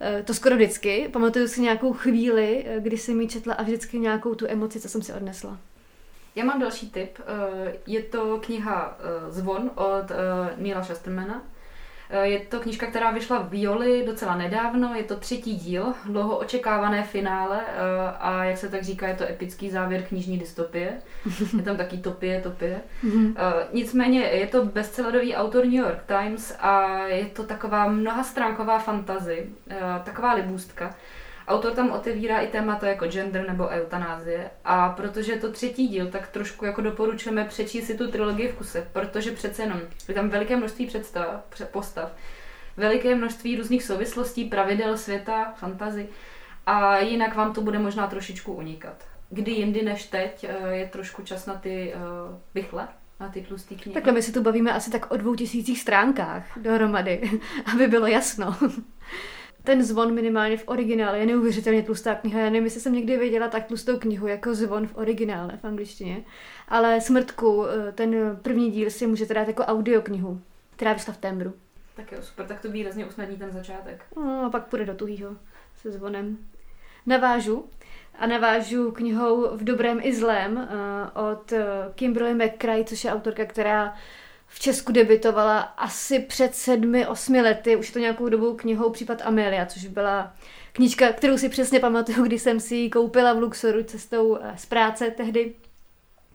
eh, 0.00 0.22
to 0.22 0.34
skoro 0.34 0.56
vždycky. 0.56 1.08
Pamatuju 1.12 1.48
si 1.48 1.60
nějakou 1.60 1.92
chvíli, 1.92 2.66
kdy 2.78 2.98
jsem 2.98 3.20
ji 3.20 3.28
četla 3.28 3.54
a 3.54 3.62
vždycky 3.62 3.98
nějakou 3.98 4.34
tu 4.34 4.46
emoci, 4.48 4.80
co 4.80 4.88
jsem 4.88 5.02
si 5.02 5.12
odnesla. 5.12 5.58
Já 6.34 6.44
mám 6.44 6.60
další 6.60 6.90
tip. 6.90 7.18
Eh, 7.18 7.72
je 7.86 8.02
to 8.02 8.40
kniha 8.40 8.98
eh, 9.00 9.30
Zvon 9.32 9.70
od 9.74 10.10
eh, 10.10 10.16
Neila 10.56 10.82
Shustermana. 10.82 11.42
Je 12.22 12.38
to 12.38 12.60
knižka, 12.60 12.86
která 12.86 13.10
vyšla 13.10 13.38
v 13.38 13.48
Violi 13.48 14.04
docela 14.06 14.36
nedávno, 14.36 14.94
je 14.94 15.02
to 15.02 15.16
třetí 15.16 15.56
díl, 15.56 15.94
dlouho 16.04 16.38
očekávané 16.38 17.02
finále 17.02 17.60
a 18.18 18.44
jak 18.44 18.58
se 18.58 18.68
tak 18.68 18.82
říká, 18.82 19.08
je 19.08 19.14
to 19.14 19.24
epický 19.24 19.70
závěr 19.70 20.02
knižní 20.02 20.38
dystopie. 20.38 20.92
Je 21.56 21.62
tam 21.62 21.76
taky 21.76 21.98
topie, 21.98 22.40
topie. 22.40 22.80
Nicméně 23.72 24.20
je 24.20 24.46
to 24.46 24.64
bestsellerový 24.64 25.34
autor 25.34 25.64
New 25.64 25.74
York 25.74 26.02
Times 26.06 26.56
a 26.60 26.98
je 27.06 27.24
to 27.24 27.42
taková 27.42 27.88
mnohastránková 27.88 28.78
fantazy, 28.78 29.46
taková 30.04 30.32
libůstka. 30.34 30.94
Autor 31.48 31.72
tam 31.72 31.90
otevírá 31.90 32.40
i 32.40 32.46
témata 32.46 32.88
jako 32.88 33.06
gender 33.06 33.48
nebo 33.48 33.68
eutanázie 33.68 34.50
a 34.64 34.88
protože 34.88 35.32
je 35.32 35.40
to 35.40 35.52
třetí 35.52 35.88
díl, 35.88 36.06
tak 36.06 36.28
trošku 36.28 36.64
jako 36.64 36.80
doporučujeme 36.80 37.44
přečíst 37.44 37.86
si 37.86 37.94
tu 37.94 38.10
trilogii 38.10 38.48
v 38.48 38.54
kuse, 38.54 38.88
protože 38.92 39.30
přece 39.30 39.62
jenom 39.62 39.80
je 40.08 40.14
tam 40.14 40.28
veliké 40.28 40.56
množství 40.56 40.86
představ, 40.86 41.26
postav, 41.72 42.12
veliké 42.76 43.14
množství 43.14 43.56
různých 43.56 43.82
souvislostí, 43.82 44.44
pravidel 44.44 44.98
světa, 44.98 45.52
fantazy 45.56 46.08
a 46.66 46.98
jinak 46.98 47.36
vám 47.36 47.52
to 47.52 47.60
bude 47.60 47.78
možná 47.78 48.06
trošičku 48.06 48.52
unikat. 48.52 49.04
Kdy 49.30 49.50
jindy 49.50 49.82
než 49.82 50.06
teď 50.06 50.44
eh, 50.48 50.76
je 50.76 50.88
trošku 50.88 51.22
čas 51.22 51.46
na 51.46 51.54
ty 51.54 51.94
uh, 51.94 52.38
bychle, 52.54 52.88
na 53.20 53.28
ty 53.28 53.42
tlustý 53.42 53.76
knihy. 53.76 53.94
Takhle 53.94 54.12
my 54.12 54.22
si 54.22 54.32
tu 54.32 54.42
bavíme 54.42 54.72
asi 54.72 54.90
tak 54.90 55.10
o 55.10 55.16
dvou 55.16 55.34
tisících 55.34 55.80
stránkách 55.80 56.58
dohromady, 56.58 57.30
aby 57.74 57.86
bylo 57.86 58.06
jasno 58.06 58.56
ten 59.68 59.84
zvon 59.84 60.14
minimálně 60.14 60.56
v 60.56 60.68
originále 60.68 61.18
je 61.18 61.26
neuvěřitelně 61.26 61.82
tlustá 61.82 62.14
kniha. 62.14 62.40
Já 62.40 62.50
nevím, 62.50 62.64
jestli 62.64 62.80
jsem 62.80 62.92
někdy 62.92 63.16
viděla 63.16 63.48
tak 63.48 63.66
tlustou 63.66 63.98
knihu 63.98 64.26
jako 64.26 64.54
zvon 64.54 64.86
v 64.86 64.96
originále 64.96 65.58
v 65.60 65.64
angličtině. 65.64 66.24
Ale 66.68 67.00
Smrtku, 67.00 67.66
eh, 67.66 67.92
ten 67.92 68.38
první 68.42 68.70
díl 68.70 68.90
si 68.90 69.06
můžete 69.06 69.34
dát 69.34 69.48
jako 69.48 69.62
audioknihu, 69.62 70.40
která 70.76 70.92
vyšla 70.92 71.14
v 71.14 71.16
Tembru. 71.16 71.52
Tak 71.96 72.12
jo, 72.12 72.18
super, 72.22 72.46
tak 72.46 72.60
to 72.60 72.70
výrazně 72.70 73.06
usnadní 73.06 73.36
ten 73.36 73.50
začátek. 73.50 74.04
No, 74.16 74.44
a 74.46 74.50
pak 74.50 74.66
půjde 74.66 74.84
do 74.84 74.94
tuhýho 74.94 75.36
se 75.76 75.90
zvonem. 75.90 76.38
Navážu 77.06 77.68
a 78.18 78.26
navážu 78.26 78.90
knihou 78.90 79.56
V 79.56 79.64
dobrém 79.64 80.00
i 80.02 80.14
zlém 80.14 80.56
uh, 80.56 81.24
od 81.30 81.52
uh, 81.52 81.58
Kimberly 81.94 82.34
McCray, 82.34 82.84
což 82.84 83.04
je 83.04 83.12
autorka, 83.12 83.44
která 83.44 83.94
v 84.48 84.60
Česku 84.60 84.92
debitovala 84.92 85.60
asi 85.60 86.18
před 86.18 86.54
sedmi, 86.54 87.06
osmi 87.06 87.40
lety, 87.40 87.76
už 87.76 87.88
je 87.88 87.92
to 87.92 87.98
nějakou 87.98 88.28
dobou 88.28 88.54
knihou 88.54 88.90
Případ 88.90 89.22
Amelia, 89.24 89.66
což 89.66 89.86
byla 89.86 90.34
knížka, 90.72 91.12
kterou 91.12 91.38
si 91.38 91.48
přesně 91.48 91.80
pamatuju, 91.80 92.22
když 92.26 92.42
jsem 92.42 92.60
si 92.60 92.74
ji 92.74 92.90
koupila 92.90 93.32
v 93.32 93.38
Luxoru 93.38 93.82
cestou 93.82 94.38
eh, 94.40 94.54
z 94.56 94.66
práce 94.66 95.10
tehdy 95.10 95.54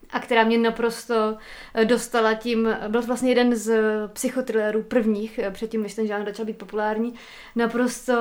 a 0.09 0.19
která 0.19 0.43
mě 0.43 0.57
naprosto 0.57 1.37
eh, 1.73 1.85
dostala 1.85 2.33
tím, 2.33 2.77
byl 2.87 3.01
to 3.01 3.07
vlastně 3.07 3.31
jeden 3.31 3.55
z 3.55 3.73
psychothrillerů 4.13 4.83
prvních, 4.83 5.39
eh, 5.39 5.51
předtím, 5.51 5.83
než 5.83 5.93
ten 5.93 6.07
žánr 6.07 6.25
začal 6.25 6.45
být 6.45 6.57
populární, 6.57 7.13
naprosto 7.55 8.13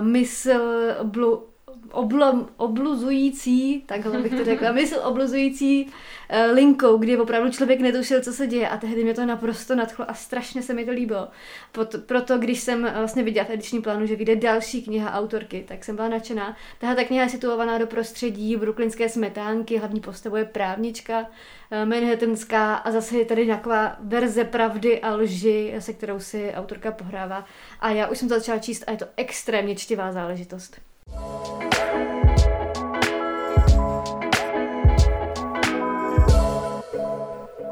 mysl 0.00 0.60
blu, 1.02 1.51
oblo, 1.92 2.46
obluzující, 2.56 3.82
takhle 3.86 4.18
bych 4.18 4.34
to 4.34 4.44
řekla, 4.44 4.72
mysl 4.72 5.00
obluzující 5.04 5.84
uh, 5.84 6.54
linkou, 6.54 6.96
kdy 6.96 7.16
opravdu 7.16 7.50
člověk 7.50 7.80
netušil, 7.80 8.20
co 8.20 8.32
se 8.32 8.46
děje 8.46 8.68
a 8.68 8.76
tehdy 8.76 9.04
mě 9.04 9.14
to 9.14 9.26
naprosto 9.26 9.74
nadchlo 9.74 10.10
a 10.10 10.14
strašně 10.14 10.62
se 10.62 10.74
mi 10.74 10.84
to 10.84 10.90
líbilo. 10.90 11.28
Pot, 11.72 11.94
proto, 12.06 12.38
když 12.38 12.60
jsem 12.60 12.86
eh, 12.86 12.92
vlastně 12.98 13.22
viděla 13.22 13.46
v 13.46 13.50
edičním 13.50 13.82
plánu, 13.82 14.06
že 14.06 14.16
vyjde 14.16 14.36
další 14.36 14.82
kniha 14.82 15.12
autorky, 15.12 15.64
tak 15.68 15.84
jsem 15.84 15.96
byla 15.96 16.08
nadšená. 16.08 16.56
Tahle 16.78 16.96
ta 16.96 17.04
kniha 17.04 17.24
je 17.24 17.30
situovaná 17.30 17.78
do 17.78 17.86
prostředí 17.86 18.56
brooklynské 18.56 19.08
smetánky, 19.08 19.78
hlavní 19.78 20.00
postavou 20.00 20.36
je 20.36 20.44
právnička, 20.44 21.20
uh, 21.20 21.88
manhattanská 21.88 22.74
a 22.74 22.90
zase 22.90 23.16
je 23.16 23.24
tady 23.24 23.46
nějaká 23.46 23.96
verze 24.00 24.44
pravdy 24.44 25.00
a 25.00 25.14
lži, 25.14 25.74
se 25.78 25.92
kterou 25.92 26.20
si 26.20 26.52
autorka 26.54 26.92
pohrává. 26.92 27.44
A 27.80 27.90
já 27.90 28.06
už 28.08 28.18
jsem 28.18 28.28
to 28.28 28.34
začala 28.34 28.58
číst 28.58 28.84
a 28.86 28.90
je 28.90 28.96
to 28.96 29.06
extrémně 29.16 29.76
čtivá 29.76 30.12
záležitost. 30.12 30.91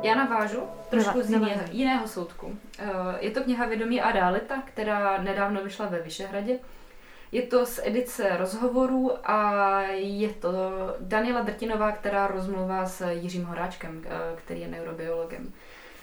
Já 0.03 0.15
navážu 0.15 0.63
trošku 0.91 1.23
z 1.23 1.31
jiného, 1.31 1.63
jiného 1.71 2.09
soudku. 2.09 2.59
Eh, 2.79 2.87
je 3.21 3.31
to 3.31 3.43
kniha 3.43 3.67
Vědomí 3.67 4.01
a 4.01 4.13
realita, 4.13 4.63
která 4.67 5.23
nedávno 5.23 5.65
vyšla 5.65 5.87
ve 5.87 6.01
Vyšehradě. 6.03 6.59
Je 7.33 7.43
to 7.43 7.67
z 7.67 7.81
edice 7.85 8.37
rozhovorů 8.37 9.31
a 9.31 9.81
je 9.93 10.29
to 10.29 10.51
Daniela 11.01 11.41
Drtinová, 11.43 11.93
která 11.93 12.27
rozmluvá 12.27 12.87
s 12.87 13.11
Jiřím 13.11 13.45
Horáčkem, 13.45 14.03
eh, 14.05 14.11
který 14.37 14.61
je 14.61 14.69
neurobiologem. 14.69 15.53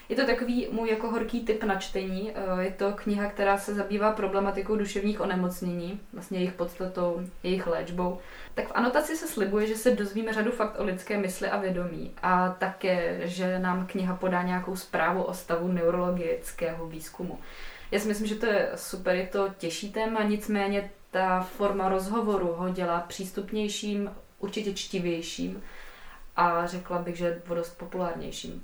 Je 0.09 0.15
to 0.15 0.25
takový 0.25 0.67
můj 0.71 0.89
jako 0.89 1.09
horký 1.09 1.45
typ 1.45 1.63
na 1.63 1.75
čtení. 1.75 2.31
Eh, 2.35 2.63
je 2.63 2.71
to 2.71 2.91
kniha, 2.91 3.29
která 3.29 3.57
se 3.57 3.73
zabývá 3.73 4.11
problematikou 4.11 4.75
duševních 4.75 5.21
onemocnění, 5.21 5.99
vlastně 6.13 6.39
jejich 6.39 6.53
podstatou, 6.53 7.21
jejich 7.43 7.67
léčbou. 7.67 8.19
Tak 8.55 8.67
v 8.67 8.71
anotaci 8.75 9.17
se 9.17 9.27
slibuje, 9.27 9.67
že 9.67 9.75
se 9.75 9.91
dozvíme 9.91 10.33
řadu 10.33 10.51
fakt 10.51 10.79
o 10.79 10.83
lidské 10.83 11.17
mysli 11.17 11.49
a 11.49 11.57
vědomí 11.57 12.11
a 12.21 12.49
také, 12.49 13.21
že 13.23 13.59
nám 13.59 13.87
kniha 13.87 14.15
podá 14.15 14.43
nějakou 14.43 14.75
zprávu 14.75 15.23
o 15.23 15.33
stavu 15.33 15.67
neurologického 15.67 16.87
výzkumu. 16.87 17.39
Já 17.91 17.99
si 17.99 18.07
myslím, 18.07 18.27
že 18.27 18.35
to 18.35 18.45
je 18.45 18.71
super, 18.75 19.15
je 19.15 19.27
to 19.27 19.49
těžší 19.57 19.91
téma, 19.91 20.23
nicméně 20.23 20.89
ta 21.11 21.41
forma 21.41 21.89
rozhovoru 21.89 22.53
ho 22.53 22.69
dělá 22.69 22.99
přístupnějším, 22.99 24.11
určitě 24.39 24.73
čtivějším 24.73 25.63
a 26.35 26.65
řekla 26.65 26.99
bych, 26.99 27.17
že 27.17 27.41
dost 27.49 27.77
populárnějším. 27.77 28.63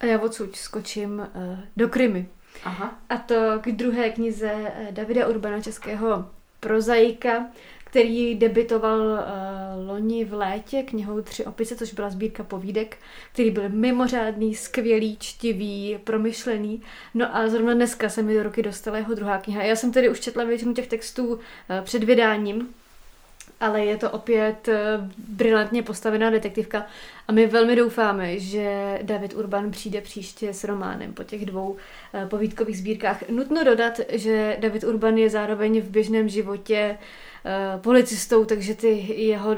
A 0.00 0.06
já 0.06 0.20
odsud 0.20 0.56
skočím 0.56 1.18
uh, 1.18 1.58
do 1.76 1.88
Krymy. 1.88 2.28
Aha. 2.64 2.98
A 3.08 3.16
to 3.16 3.34
k 3.60 3.68
druhé 3.72 4.10
knize 4.10 4.52
eh, 4.52 4.88
Davida 4.90 5.28
Urbana, 5.28 5.60
českého 5.60 6.30
prozaika, 6.60 7.46
který 7.84 8.34
debitoval 8.34 9.00
uh, 9.00 9.88
loni 9.88 10.24
v 10.24 10.34
létě 10.34 10.82
knihou 10.82 11.20
Tři 11.22 11.44
opice, 11.44 11.76
což 11.76 11.92
byla 11.92 12.10
sbírka 12.10 12.44
povídek, 12.44 12.96
který 13.32 13.50
byl 13.50 13.68
mimořádný, 13.68 14.54
skvělý, 14.54 15.16
čtivý, 15.20 15.98
promyšlený. 16.04 16.82
No 17.14 17.36
a 17.36 17.48
zrovna 17.48 17.74
dneska 17.74 18.08
se 18.08 18.22
mi 18.22 18.34
do 18.34 18.42
ruky 18.42 18.62
dostala 18.62 18.98
jeho 18.98 19.14
druhá 19.14 19.38
kniha. 19.38 19.62
Já 19.62 19.76
jsem 19.76 19.92
tedy 19.92 20.08
už 20.08 20.20
četla 20.20 20.44
většinu 20.44 20.74
těch 20.74 20.86
textů 20.86 21.26
uh, 21.26 21.38
před 21.82 22.04
vydáním, 22.04 22.74
ale 23.60 23.84
je 23.84 23.96
to 23.96 24.10
opět 24.10 24.68
brilantně 25.18 25.82
postavená 25.82 26.30
detektivka 26.30 26.86
a 27.28 27.32
my 27.32 27.46
velmi 27.46 27.76
doufáme, 27.76 28.38
že 28.38 28.98
David 29.02 29.34
Urban 29.34 29.70
přijde 29.70 30.00
příště 30.00 30.54
s 30.54 30.64
románem 30.64 31.12
po 31.12 31.24
těch 31.24 31.46
dvou 31.46 31.76
povídkových 32.28 32.78
sbírkách. 32.78 33.28
Nutno 33.28 33.64
dodat, 33.64 34.00
že 34.08 34.56
David 34.60 34.84
Urban 34.84 35.18
je 35.18 35.30
zároveň 35.30 35.80
v 35.80 35.90
běžném 35.90 36.28
životě 36.28 36.98
Eh, 37.46 37.78
policistou, 37.78 38.44
takže 38.44 38.74
ty 38.74 38.88
jeho 39.22 39.56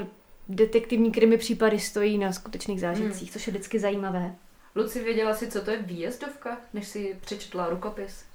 detektivní 0.49 1.11
krimi 1.11 1.37
případy 1.37 1.79
stojí 1.79 2.17
na 2.17 2.33
skutečných 2.33 2.79
zážitcích, 2.79 3.29
hmm. 3.29 3.33
což 3.33 3.47
je 3.47 3.51
vždycky 3.51 3.79
zajímavé. 3.79 4.35
Luci, 4.75 5.03
věděla 5.03 5.33
si, 5.33 5.47
co 5.47 5.61
to 5.61 5.71
je 5.71 5.81
výjezdovka, 5.81 6.57
než 6.73 6.87
si 6.87 7.17
přečetla 7.21 7.69
rukopis? 7.69 8.25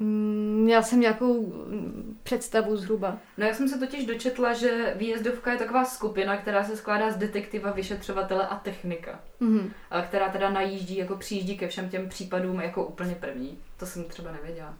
Mm, 0.00 0.60
měla 0.64 0.82
jsem 0.82 1.00
nějakou 1.00 1.46
mm, 1.46 2.18
představu 2.22 2.76
zhruba. 2.76 3.18
No 3.36 3.46
já 3.46 3.54
jsem 3.54 3.68
se 3.68 3.78
totiž 3.78 4.06
dočetla, 4.06 4.52
že 4.52 4.94
výjezdovka 4.96 5.52
je 5.52 5.58
taková 5.58 5.84
skupina, 5.84 6.36
která 6.36 6.64
se 6.64 6.76
skládá 6.76 7.10
z 7.10 7.16
detektiva, 7.16 7.70
vyšetřovatele 7.70 8.46
a 8.46 8.56
technika. 8.56 9.20
Mm-hmm. 9.40 9.70
A 9.90 10.02
která 10.02 10.28
teda 10.28 10.50
najíždí, 10.50 10.96
jako 10.96 11.16
přijíždí 11.16 11.58
ke 11.58 11.68
všem 11.68 11.88
těm 11.88 12.08
případům 12.08 12.60
jako 12.60 12.86
úplně 12.86 13.14
první. 13.14 13.58
To 13.76 13.86
jsem 13.86 14.04
třeba 14.04 14.32
nevěděla. 14.32 14.74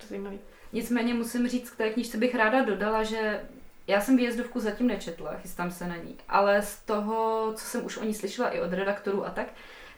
To 0.00 0.06
zajímavý. 0.06 0.38
Nicméně 0.72 1.14
musím 1.14 1.48
říct, 1.48 1.70
k 1.70 1.76
té 1.76 1.90
knižce 1.90 2.18
bych 2.18 2.34
ráda 2.34 2.64
dodala, 2.64 3.02
že 3.02 3.40
já 3.86 4.00
jsem 4.00 4.16
výjezdovku 4.16 4.60
zatím 4.60 4.86
nečetla, 4.86 5.34
chystám 5.34 5.70
se 5.70 5.88
na 5.88 5.96
ní, 5.96 6.16
ale 6.28 6.62
z 6.62 6.80
toho, 6.80 7.52
co 7.56 7.64
jsem 7.64 7.84
už 7.84 7.96
o 7.96 8.04
ní 8.04 8.14
slyšela 8.14 8.50
i 8.50 8.60
od 8.60 8.72
redaktorů 8.72 9.26
a 9.26 9.30
tak, 9.30 9.46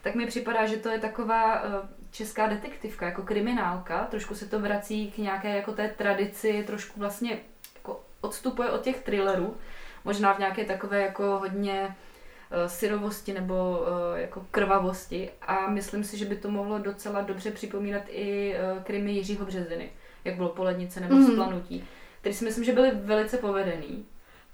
tak 0.05 0.15
mi 0.15 0.27
připadá, 0.27 0.65
že 0.65 0.77
to 0.77 0.89
je 0.89 0.99
taková 0.99 1.63
uh, 1.63 1.69
česká 2.11 2.47
detektivka, 2.47 3.05
jako 3.05 3.21
kriminálka, 3.21 4.05
trošku 4.05 4.35
se 4.35 4.45
to 4.45 4.59
vrací 4.59 5.11
k 5.11 5.17
nějaké 5.17 5.55
jako 5.55 5.71
té 5.71 5.89
tradici, 5.89 6.63
trošku 6.67 6.99
vlastně 6.99 7.39
jako 7.75 8.03
odstupuje 8.21 8.69
od 8.69 8.81
těch 8.81 9.03
thrillerů, 9.03 9.57
možná 10.03 10.33
v 10.33 10.39
nějaké 10.39 10.65
takové 10.65 11.01
jako 11.01 11.23
hodně 11.23 11.81
uh, 11.85 12.67
syrovosti 12.67 13.33
nebo 13.33 13.79
uh, 13.79 14.19
jako 14.19 14.45
krvavosti 14.51 15.29
a 15.41 15.69
myslím 15.69 16.03
si, 16.03 16.17
že 16.17 16.25
by 16.25 16.35
to 16.35 16.51
mohlo 16.51 16.79
docela 16.79 17.21
dobře 17.21 17.51
připomínat 17.51 18.03
i 18.09 18.55
krimi 18.83 19.11
Jiřího 19.11 19.45
Březiny 19.45 19.89
jak 20.25 20.35
bylo 20.35 20.49
Polednice 20.49 20.99
nebo 20.99 21.15
mm. 21.15 21.31
Splanutí, 21.31 21.83
který 22.19 22.35
si 22.35 22.45
myslím, 22.45 22.63
že 22.63 22.73
byly 22.73 22.91
velice 22.91 23.37
povedený. 23.37 24.05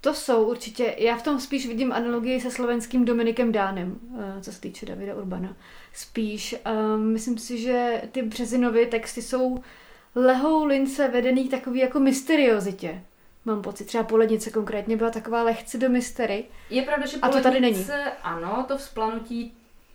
To 0.01 0.13
jsou 0.13 0.43
určitě, 0.43 0.95
já 0.97 1.17
v 1.17 1.23
tom 1.23 1.39
spíš 1.39 1.67
vidím 1.67 1.93
analogii 1.93 2.41
se 2.41 2.51
slovenským 2.51 3.05
Dominikem 3.05 3.51
Dánem, 3.51 3.99
eh, 4.19 4.41
co 4.41 4.51
se 4.51 4.61
týče 4.61 4.85
Davida 4.85 5.15
Urbana. 5.15 5.55
Spíš, 5.93 6.55
um, 6.95 7.01
myslím 7.13 7.37
si, 7.37 7.57
že 7.57 8.01
ty 8.11 8.21
Březinovy 8.21 8.85
texty 8.85 9.21
jsou 9.21 9.63
lehou 10.15 10.65
lince 10.65 11.07
vedený 11.07 11.49
takový 11.49 11.79
jako 11.79 11.99
mysteriozitě. 11.99 13.03
Mám 13.45 13.61
pocit, 13.61 13.85
třeba 13.85 14.03
Polednice 14.03 14.51
konkrétně 14.51 14.97
byla 14.97 15.09
taková 15.09 15.43
lehce 15.43 15.77
do 15.77 15.89
mystery. 15.89 16.45
Je 16.69 16.81
pravda, 16.81 17.05
že 17.05 17.17
a 17.21 17.29
to 17.29 17.41
tady 17.41 17.59
není. 17.59 17.85
ano, 18.23 18.65
to 18.67 18.77
vzplanutí 18.77 19.53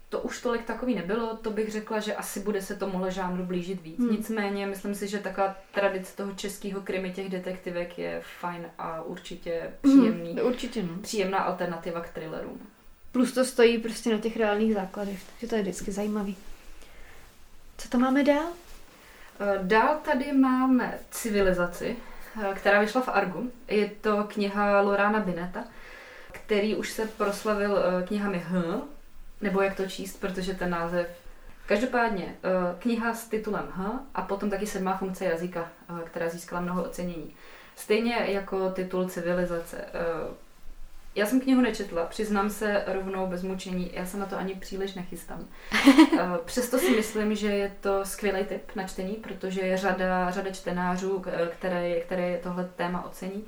to 0.08 0.20
už 0.20 0.40
tolik 0.40 0.64
takový 0.64 0.94
nebylo, 0.94 1.36
to 1.36 1.50
bych 1.50 1.72
řekla, 1.72 2.00
že 2.00 2.14
asi 2.14 2.40
bude 2.40 2.62
se 2.62 2.76
tomuhle 2.76 3.10
žánru 3.10 3.44
blížit 3.44 3.82
víc. 3.82 3.98
Hmm. 3.98 4.10
Nicméně 4.10 4.66
myslím 4.66 4.94
si, 4.94 5.08
že 5.08 5.18
taková 5.18 5.56
tradice 5.75 6.16
toho 6.16 6.32
českého 6.32 6.80
krimi 6.80 7.12
těch 7.12 7.28
detektivek 7.28 7.98
je 7.98 8.22
fajn 8.40 8.66
a 8.78 9.02
určitě 9.02 9.60
hmm, 9.60 9.92
příjemný. 9.92 10.32
Hmm, 10.32 10.46
určitě 10.46 10.82
no. 10.82 10.98
Příjemná 11.02 11.38
alternativa 11.38 12.00
k 12.00 12.10
thrillerům. 12.10 12.60
Plus 13.12 13.32
to 13.32 13.44
stojí 13.44 13.78
prostě 13.78 14.12
na 14.12 14.18
těch 14.18 14.36
reálných 14.36 14.75
základech, 14.75 15.20
takže 15.25 15.46
to 15.46 15.54
je 15.54 15.62
vždycky 15.62 15.92
zajímavý. 15.92 16.36
Co 17.78 17.88
to 17.88 17.98
máme 17.98 18.25
dál? 18.25 18.52
Eh, 19.40 19.58
dál 19.62 20.00
tady 20.04 20.32
máme 20.32 20.98
Civilizaci, 21.10 21.96
eh, 22.42 22.54
která 22.54 22.80
vyšla 22.80 23.00
v 23.00 23.08
Argu. 23.08 23.50
Je 23.68 23.90
to 24.00 24.25
kniha 24.25 24.80
Lorana 24.80 25.20
Bineta, 25.20 25.64
který 26.32 26.76
už 26.76 26.90
se 26.92 27.06
proslavil 27.06 27.78
eh, 27.78 28.06
knihami 28.06 28.38
H, 28.38 28.82
nebo 29.40 29.62
jak 29.62 29.76
to 29.76 29.86
číst, 29.86 30.20
protože 30.20 30.54
ten 30.54 30.70
název 30.70 31.06
Každopádně, 31.66 32.36
eh, 32.44 32.50
kniha 32.78 33.14
s 33.14 33.28
titulem 33.28 33.66
H 33.70 34.00
a 34.14 34.22
potom 34.22 34.50
taky 34.50 34.66
sedmá 34.66 34.96
funkce 34.96 35.24
jazyka, 35.24 35.68
eh, 35.88 36.02
která 36.04 36.28
získala 36.28 36.60
mnoho 36.60 36.84
ocenění. 36.84 37.34
Stejně 37.76 38.14
jako 38.14 38.70
titul 38.70 39.08
Civilizace. 39.08 39.76
Eh, 39.76 40.46
já 41.14 41.26
jsem 41.26 41.40
knihu 41.40 41.60
nečetla, 41.60 42.04
přiznám 42.04 42.50
se 42.50 42.84
rovnou 42.86 43.26
bez 43.26 43.42
mučení, 43.42 43.90
já 43.94 44.06
se 44.06 44.16
na 44.16 44.26
to 44.26 44.38
ani 44.38 44.54
příliš 44.54 44.94
nechystám. 44.94 45.48
Přesto 46.44 46.78
si 46.78 46.90
myslím, 46.90 47.34
že 47.34 47.46
je 47.46 47.72
to 47.80 48.04
skvělý 48.04 48.44
tip 48.44 48.76
na 48.76 48.86
čtení, 48.86 49.14
protože 49.14 49.60
je 49.60 49.76
řada, 49.76 50.30
řada 50.30 50.50
čtenářů, 50.50 51.24
které, 51.50 52.00
které 52.00 52.40
tohle 52.42 52.64
téma 52.76 53.04
ocení. 53.04 53.44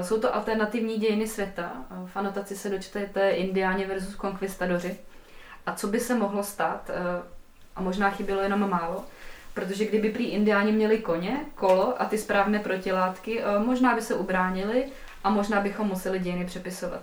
Jsou 0.00 0.20
to 0.20 0.34
alternativní 0.34 0.98
dějiny 0.98 1.28
světa. 1.28 1.72
V 2.06 2.16
anotaci 2.16 2.56
se 2.56 2.68
dočtete 2.68 3.30
Indiáni 3.30 3.84
versus 3.84 4.14
konkvistadoři 4.14 4.98
a 5.68 5.72
co 5.72 5.86
by 5.86 6.00
se 6.00 6.14
mohlo 6.14 6.42
stát, 6.42 6.90
eh, 6.90 7.22
a 7.76 7.82
možná 7.82 8.10
chybělo 8.10 8.42
jenom 8.42 8.70
málo, 8.70 9.04
protože 9.54 9.84
kdyby 9.84 10.10
prý 10.10 10.24
indiáni 10.24 10.72
měli 10.72 10.98
koně, 10.98 11.40
kolo 11.54 12.02
a 12.02 12.04
ty 12.04 12.18
správné 12.18 12.58
protilátky, 12.58 13.40
eh, 13.40 13.58
možná 13.58 13.94
by 13.94 14.02
se 14.02 14.14
ubránili 14.14 14.84
a 15.24 15.30
možná 15.30 15.60
bychom 15.60 15.88
museli 15.88 16.18
dějiny 16.18 16.44
přepisovat. 16.44 17.00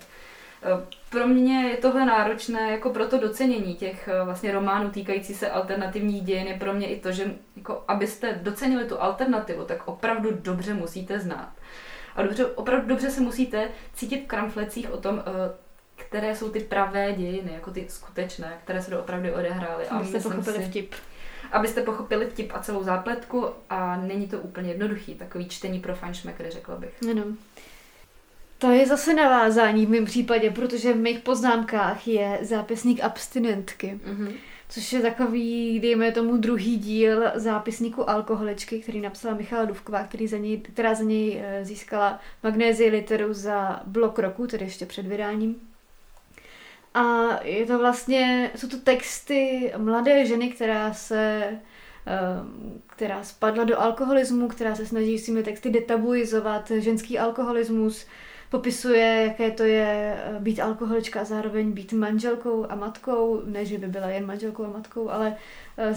Eh, 0.63 0.85
pro 1.09 1.27
mě 1.27 1.67
je 1.67 1.77
tohle 1.77 2.05
náročné 2.05 2.71
jako 2.71 2.89
pro 2.89 3.07
to 3.07 3.17
docenění 3.17 3.75
těch 3.75 4.09
vlastně 4.25 4.51
románů 4.51 4.89
týkající 4.89 5.33
se 5.33 5.49
alternativních 5.51 6.23
dějin 6.23 6.47
je 6.47 6.59
pro 6.59 6.73
mě 6.73 6.87
i 6.87 6.99
to, 6.99 7.11
že 7.11 7.35
jako, 7.55 7.83
abyste 7.87 8.39
docenili 8.41 8.85
tu 8.85 9.01
alternativu, 9.01 9.63
tak 9.63 9.87
opravdu 9.87 10.29
dobře 10.31 10.73
musíte 10.73 11.19
znát. 11.19 11.51
A 12.15 12.21
dobře, 12.21 12.45
opravdu 12.45 12.87
dobře 12.87 13.11
se 13.11 13.21
musíte 13.21 13.69
cítit 13.93 14.23
v 14.23 14.27
kramflecích 14.27 14.91
o 14.91 14.97
tom, 14.97 15.23
které 15.95 16.35
jsou 16.35 16.49
ty 16.49 16.59
pravé 16.59 17.13
dějiny, 17.13 17.51
jako 17.53 17.71
ty 17.71 17.85
skutečné, 17.89 18.57
které 18.63 18.81
se 18.81 18.97
opravdu 18.97 19.33
odehrály. 19.33 19.87
Abyste 19.87 20.19
pochopili 20.19 20.57
si, 20.57 20.69
vtip. 20.69 20.95
Abyste 21.51 21.81
pochopili 21.81 22.27
vtip 22.27 22.51
a 22.55 22.59
celou 22.59 22.83
zápletku 22.83 23.45
a 23.69 23.97
není 23.97 24.27
to 24.27 24.39
úplně 24.39 24.69
jednoduchý, 24.69 25.15
takový 25.15 25.49
čtení 25.49 25.79
pro 25.79 25.95
fanšmekry, 25.95 26.51
řekla 26.51 26.75
bych. 26.75 26.93
Ano. 27.11 27.23
To 28.57 28.71
je 28.71 28.87
zase 28.87 29.13
navázání 29.13 29.85
v 29.85 29.89
mém 29.89 30.05
případě, 30.05 30.51
protože 30.51 30.93
v 30.93 30.97
mých 30.97 31.19
poznámkách 31.19 32.07
je 32.07 32.39
zápisník 32.41 33.03
abstinentky. 33.03 33.99
Mm-hmm. 34.07 34.33
Což 34.69 34.93
je 34.93 35.01
takový, 35.01 35.79
dejme 35.79 36.11
tomu, 36.11 36.37
druhý 36.37 36.77
díl 36.77 37.23
zápisníku 37.35 38.09
alkoholičky, 38.09 38.79
který 38.79 39.01
napsala 39.01 39.35
Michala 39.35 39.65
Duvková, 39.65 40.03
který 40.03 40.27
za 40.27 40.37
něj, 40.37 40.57
která 40.57 40.93
za 40.95 41.03
něj 41.03 41.41
eh, 41.43 41.65
získala 41.65 42.19
magnézii 42.43 42.89
literu 42.89 43.33
za 43.33 43.81
blok 43.85 44.19
roku, 44.19 44.47
tedy 44.47 44.65
ještě 44.65 44.85
před 44.85 45.07
vydáním. 45.07 45.55
A 46.95 47.39
je 47.43 47.65
to 47.65 47.79
vlastně, 47.79 48.51
jsou 48.55 48.67
to 48.67 48.77
texty 48.77 49.73
mladé 49.77 50.25
ženy, 50.25 50.49
která 50.49 50.93
se 50.93 51.43
ehm, 52.05 52.81
která 52.87 53.23
spadla 53.23 53.63
do 53.63 53.79
alkoholismu, 53.79 54.47
která 54.47 54.75
se 54.75 54.85
snaží 54.85 55.19
svými 55.19 55.43
texty 55.43 55.69
detabuizovat 55.69 56.71
ženský 56.71 57.19
alkoholismus, 57.19 58.05
popisuje, 58.49 59.23
jaké 59.27 59.51
to 59.51 59.63
je 59.63 60.17
eh, 60.17 60.39
být 60.39 60.59
alkoholička 60.59 61.21
a 61.21 61.23
zároveň 61.23 61.71
být 61.71 61.93
manželkou 61.93 62.71
a 62.71 62.75
matkou, 62.75 63.41
ne, 63.45 63.65
že 63.65 63.77
by 63.77 63.87
byla 63.87 64.07
jen 64.07 64.25
manželkou 64.25 64.63
a 64.63 64.69
matkou, 64.69 65.09
ale 65.09 65.35
eh, 65.77 65.93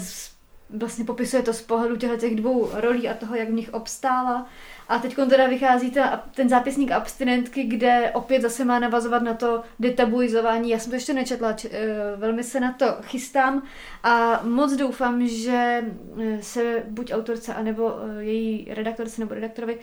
vlastně 0.70 1.04
popisuje 1.04 1.42
to 1.42 1.52
z 1.52 1.62
pohledu 1.62 1.96
těch 1.96 2.36
dvou 2.36 2.70
rolí 2.72 3.08
a 3.08 3.14
toho, 3.14 3.36
jak 3.36 3.48
v 3.48 3.52
nich 3.52 3.74
obstála. 3.74 4.46
A 4.88 4.98
teď 4.98 5.16
teda 5.30 5.46
vychází 5.46 5.90
ta, 5.90 6.24
ten 6.34 6.48
zápisník 6.48 6.90
abstinentky, 6.90 7.62
kde 7.62 8.10
opět 8.14 8.42
zase 8.42 8.64
má 8.64 8.78
navazovat 8.78 9.22
na 9.22 9.34
to 9.34 9.62
detabuizování. 9.78 10.70
Já 10.70 10.78
jsem 10.78 10.90
to 10.90 10.96
ještě 10.96 11.14
nečetla, 11.14 11.52
č, 11.52 11.68
eh, 11.72 11.88
velmi 12.16 12.44
se 12.44 12.60
na 12.60 12.72
to 12.72 12.86
chystám 13.02 13.62
a 14.02 14.40
moc 14.42 14.72
doufám, 14.72 15.26
že 15.26 15.84
eh, 16.22 16.42
se 16.42 16.82
buď 16.88 17.12
autorce, 17.12 17.54
anebo 17.54 17.96
eh, 18.00 18.22
její 18.24 18.68
redaktorce 18.70 19.20
nebo 19.20 19.34
redaktorovi 19.34 19.78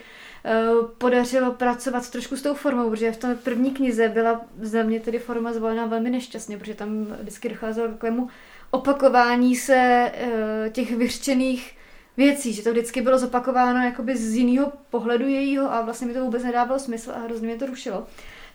podařilo 0.97 1.51
pracovat 1.51 2.09
trošku 2.09 2.37
s 2.37 2.41
tou 2.41 2.53
formou, 2.53 2.89
protože 2.89 3.11
v 3.11 3.17
té 3.17 3.35
první 3.35 3.71
knize 3.71 4.09
byla 4.09 4.41
za 4.61 4.83
mě 4.83 4.99
tedy 4.99 5.19
forma 5.19 5.53
zvolená 5.53 5.85
velmi 5.85 6.09
nešťastně, 6.09 6.57
protože 6.57 6.73
tam 6.73 7.05
vždycky 7.05 7.49
docházelo 7.49 7.87
k 7.87 7.91
takovému 7.91 8.29
opakování 8.75 9.55
se 9.55 10.11
těch 10.71 10.91
vyřčených 10.91 11.75
věcí, 12.17 12.53
že 12.53 12.63
to 12.63 12.71
vždycky 12.71 13.01
bylo 13.01 13.19
zopakováno 13.19 13.85
jakoby 13.85 14.17
z 14.17 14.35
jiného 14.35 14.71
pohledu 14.89 15.27
jejího 15.27 15.73
a 15.73 15.81
vlastně 15.81 16.07
mi 16.07 16.13
to 16.13 16.25
vůbec 16.25 16.43
nedávalo 16.43 16.79
smysl 16.79 17.11
a 17.11 17.19
hrozně 17.19 17.47
mě 17.47 17.57
to 17.57 17.65
rušilo. 17.65 18.07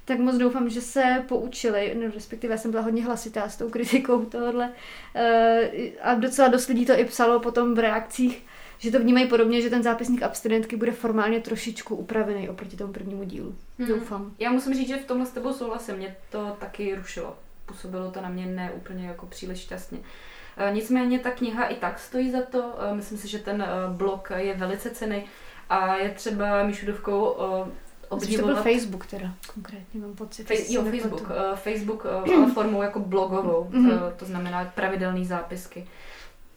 Tak 0.05 0.19
moc 0.19 0.37
doufám, 0.37 0.71
že 0.71 0.81
se 0.81 1.25
poučili, 1.29 1.97
no, 2.03 2.11
respektive 2.15 2.55
já 2.55 2.59
jsem 2.59 2.71
byla 2.71 2.83
hodně 2.83 3.05
hlasitá 3.05 3.49
s 3.49 3.57
tou 3.57 3.69
kritikou 3.71 4.25
tohohle 4.25 4.73
eh, 5.15 5.71
a 6.03 6.15
docela 6.15 6.49
dost 6.49 6.69
lidí 6.69 6.87
to 6.87 6.99
i 6.99 7.05
psalo 7.05 7.41
potom 7.41 7.75
v 7.75 7.79
reakcích, 7.79 8.47
že 8.79 8.91
to 8.91 8.99
vnímají 8.99 9.29
podobně, 9.29 9.62
že 9.62 9.71
ten 9.71 9.83
zápisník 9.83 10.23
abstinentky 10.23 10.77
bude 10.77 10.93
formálně 10.93 11.41
trošičku 11.41 11.97
upravený 11.97 12.49
oproti 12.49 12.77
tomu 12.77 12.93
prvnímu 12.93 13.25
dílu. 13.25 13.55
Hmm. 13.79 13.89
Doufám. 13.89 14.35
Já 14.39 14.53
musím 14.53 14.75
říct, 14.75 14.89
že 14.89 14.97
v 14.97 15.05
tomhle 15.05 15.27
s 15.27 15.31
tebou 15.31 15.53
souhlasím, 15.53 15.97
mě 15.97 16.17
to 16.31 16.57
taky 16.61 16.95
rušilo. 16.95 17.37
Působilo 17.71 18.11
to 18.11 18.21
na 18.21 18.29
mě 18.29 18.47
ne 18.47 18.71
úplně 18.73 19.07
jako 19.07 19.27
příliš 19.27 19.59
šťastně. 19.59 19.99
Eh, 20.57 20.71
nicméně 20.75 21.19
ta 21.19 21.31
kniha 21.31 21.67
i 21.67 21.75
tak 21.75 21.99
stojí 21.99 22.31
za 22.31 22.43
to. 22.43 22.75
Eh, 22.79 22.95
myslím 22.95 23.19
si, 23.19 23.29
že 23.29 23.39
ten 23.39 23.62
eh, 23.62 23.67
blog 23.89 24.33
je 24.37 24.55
velice 24.55 24.91
cený 24.91 25.25
a 25.69 25.97
je 25.97 26.11
třeba 26.11 26.62
Míšudovkou 26.62 27.37
obdivovat. 28.09 28.57
to 28.57 28.62
byl 28.62 28.75
Facebook 28.75 29.07
teda 29.07 29.35
konkrétně, 29.55 30.00
mám 30.00 30.15
pocit. 30.15 30.49
Face, 30.49 30.73
jo, 30.73 30.85
Facebook. 30.85 31.21
Uh, 31.21 31.57
Facebook, 31.57 32.05
uh, 32.05 32.39
ale 32.39 32.53
formou 32.55 32.83
jako 32.83 33.00
blogovou, 33.00 33.71
uh, 33.75 33.91
to 34.17 34.25
znamená 34.25 34.65
pravidelné 34.75 35.25
zápisky. 35.25 35.87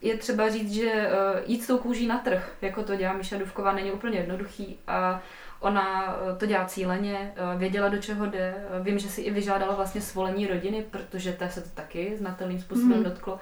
Je 0.01 0.17
třeba 0.17 0.49
říct, 0.49 0.73
že 0.73 0.91
uh, 0.91 1.39
jít 1.45 1.63
s 1.63 1.67
tou 1.67 1.77
kůží 1.77 2.07
na 2.07 2.17
trh, 2.17 2.55
jako 2.61 2.83
to 2.83 2.95
dělá 2.95 3.13
Míša 3.13 3.37
Duvková, 3.37 3.73
není 3.73 3.91
úplně 3.91 4.19
jednoduchý 4.19 4.79
a 4.87 5.21
Ona 5.63 6.15
to 6.37 6.45
dělá 6.45 6.65
cíleně, 6.65 7.33
věděla, 7.57 7.89
do 7.89 7.97
čeho 7.97 8.25
jde. 8.25 8.55
Vím, 8.81 8.99
že 8.99 9.09
si 9.09 9.21
i 9.21 9.31
vyžádala 9.31 9.75
vlastně 9.75 10.01
svolení 10.01 10.47
rodiny, 10.47 10.85
protože 10.91 11.33
ta 11.33 11.49
se 11.49 11.61
to 11.61 11.69
taky 11.69 12.17
znatelným 12.17 12.59
způsobem 12.59 12.97
mm. 12.97 13.03
dotklo. 13.03 13.39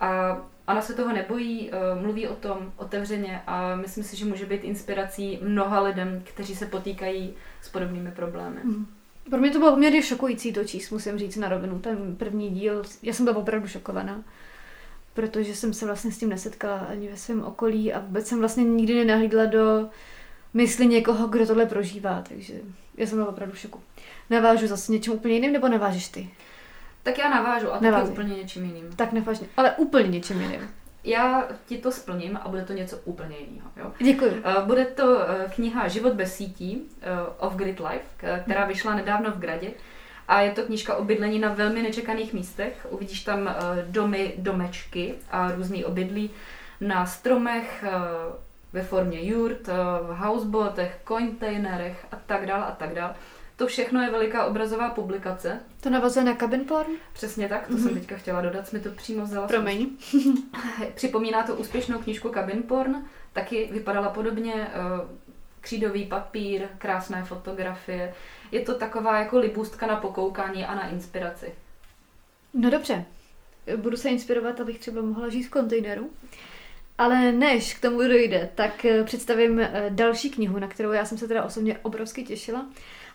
A 0.00 0.36
ona 0.68 0.82
se 0.82 0.94
toho 0.94 1.12
nebojí, 1.12 1.70
eh, 1.72 2.00
mluví 2.02 2.28
o 2.28 2.34
tom 2.34 2.72
otevřeně 2.76 3.42
a 3.46 3.76
myslím 3.76 4.04
si, 4.04 4.16
že 4.16 4.24
může 4.24 4.46
být 4.46 4.64
inspirací 4.64 5.38
mnoha 5.42 5.80
lidem, 5.80 6.22
kteří 6.24 6.56
se 6.56 6.66
potýkají 6.66 7.34
s 7.62 7.68
podobnými 7.68 8.10
problémy. 8.10 8.60
Mm. 8.64 8.86
Pro 9.30 9.38
mě 9.38 9.50
to 9.50 9.58
bylo 9.58 9.70
poměrně 9.70 10.02
šokující 10.02 10.52
to 10.52 10.64
číst, 10.64 10.90
musím 10.90 11.18
říct 11.18 11.36
na 11.36 11.48
rovinu. 11.48 11.78
Ten 11.78 12.16
první 12.16 12.50
díl, 12.50 12.82
já 13.02 13.12
jsem 13.12 13.24
byla 13.24 13.36
opravdu 13.36 13.68
šokovaná, 13.68 14.22
protože 15.14 15.54
jsem 15.54 15.72
se 15.72 15.86
vlastně 15.86 16.12
s 16.12 16.18
tím 16.18 16.28
nesetkala 16.28 16.78
ani 16.78 17.08
ve 17.08 17.16
svém 17.16 17.44
okolí 17.44 17.92
a 17.92 18.00
vůbec 18.00 18.26
jsem 18.26 18.38
vlastně 18.38 18.64
nikdy 18.64 18.94
nenahlídla 18.94 19.44
do 19.44 19.88
mysli 20.56 20.86
někoho, 20.86 21.26
kdo 21.26 21.46
tohle 21.46 21.66
prožívá, 21.66 22.24
takže 22.28 22.54
já 22.96 23.06
jsem 23.06 23.18
byla 23.18 23.30
opravdu 23.30 23.54
v 23.54 23.58
šoku. 23.58 23.80
Navážu 24.30 24.66
zase 24.66 24.92
něčím 24.92 25.12
úplně 25.12 25.34
jiným, 25.34 25.52
nebo 25.52 25.68
navážeš 25.68 26.08
ty? 26.08 26.30
Tak 27.02 27.18
já 27.18 27.30
navážu 27.30 27.72
a 27.72 27.78
taky 27.78 28.08
úplně 28.08 28.34
něčím 28.34 28.64
jiným. 28.64 28.92
Tak 28.96 29.12
nevážně, 29.12 29.46
ale 29.56 29.72
úplně 29.72 30.08
něčím 30.08 30.40
jiným. 30.40 30.70
Já 31.04 31.48
ti 31.66 31.78
to 31.78 31.92
splním 31.92 32.38
a 32.42 32.48
bude 32.48 32.64
to 32.64 32.72
něco 32.72 32.96
úplně 33.04 33.36
jiného. 33.38 33.70
Jo? 33.76 33.92
Děkuji. 33.98 34.30
Uh, 34.30 34.66
bude 34.66 34.84
to 34.84 35.04
uh, 35.04 35.20
kniha 35.54 35.88
Život 35.88 36.12
bez 36.12 36.34
sítí, 36.34 36.76
uh, 36.76 37.48
Off-Grid 37.48 37.90
Life, 37.90 38.40
která 38.42 38.66
vyšla 38.66 38.94
nedávno 38.94 39.30
v 39.30 39.38
Gradě. 39.38 39.70
A 40.28 40.40
je 40.40 40.50
to 40.50 40.62
knižka 40.62 40.96
o 40.96 41.04
bydlení 41.04 41.38
na 41.38 41.52
velmi 41.52 41.82
nečekaných 41.82 42.32
místech. 42.32 42.86
Uvidíš 42.90 43.24
tam 43.24 43.54
domy, 43.86 44.34
domečky 44.38 45.14
a 45.30 45.52
různý 45.52 45.84
obydlí 45.84 46.30
na 46.80 47.06
stromech, 47.06 47.84
ve 48.72 48.82
formě 48.82 49.22
jurt, 49.22 49.66
v 50.02 50.16
houseboatech, 50.16 51.00
kontejnerech 51.04 52.06
a 52.12 52.16
tak 52.26 52.46
dále 52.46 52.64
a 52.64 52.70
tak 52.70 52.94
dále. 52.94 53.14
To 53.56 53.66
všechno 53.66 54.02
je 54.02 54.10
veliká 54.10 54.44
obrazová 54.44 54.90
publikace. 54.90 55.60
To 55.80 55.90
navazuje 55.90 56.24
na 56.24 56.36
cabin 56.36 56.64
porn? 56.64 56.90
Přesně 57.12 57.48
tak, 57.48 57.66
to 57.66 57.72
mm-hmm. 57.72 57.76
jsem 57.76 57.90
mhm. 57.90 58.00
teďka 58.00 58.16
chtěla 58.16 58.40
dodat, 58.40 58.68
jsme 58.68 58.80
to 58.80 58.90
přímo 58.90 59.24
vzala. 59.24 59.48
Promiň. 59.48 59.90
Připomíná 60.94 61.42
to 61.42 61.54
úspěšnou 61.54 61.98
knížku 61.98 62.28
Cabin 62.28 62.62
porn, 62.62 62.94
taky 63.32 63.68
vypadala 63.72 64.08
podobně, 64.08 64.54
eh, 64.54 65.26
křídový 65.60 66.06
papír, 66.06 66.68
krásné 66.78 67.24
fotografie. 67.24 68.14
Je 68.52 68.60
to 68.60 68.74
taková 68.74 69.18
jako 69.18 69.38
libůstka 69.38 69.86
na 69.86 69.96
pokoukání 69.96 70.64
a 70.64 70.74
na 70.74 70.88
inspiraci. 70.88 71.54
No 72.54 72.70
dobře, 72.70 73.04
budu 73.76 73.96
se 73.96 74.08
inspirovat, 74.08 74.60
abych 74.60 74.78
třeba 74.78 75.02
mohla 75.02 75.28
žít 75.28 75.42
v 75.42 75.50
kontejneru. 75.50 76.10
Ale 76.98 77.32
než 77.32 77.74
k 77.74 77.80
tomu 77.80 77.98
dojde, 77.98 78.48
tak 78.54 78.84
eh, 78.84 79.04
představím 79.04 79.60
eh, 79.60 79.86
další 79.88 80.30
knihu, 80.30 80.58
na 80.58 80.68
kterou 80.68 80.92
já 80.92 81.04
jsem 81.04 81.18
se 81.18 81.28
teda 81.28 81.44
osobně 81.44 81.78
obrovsky 81.82 82.24
těšila. 82.24 82.66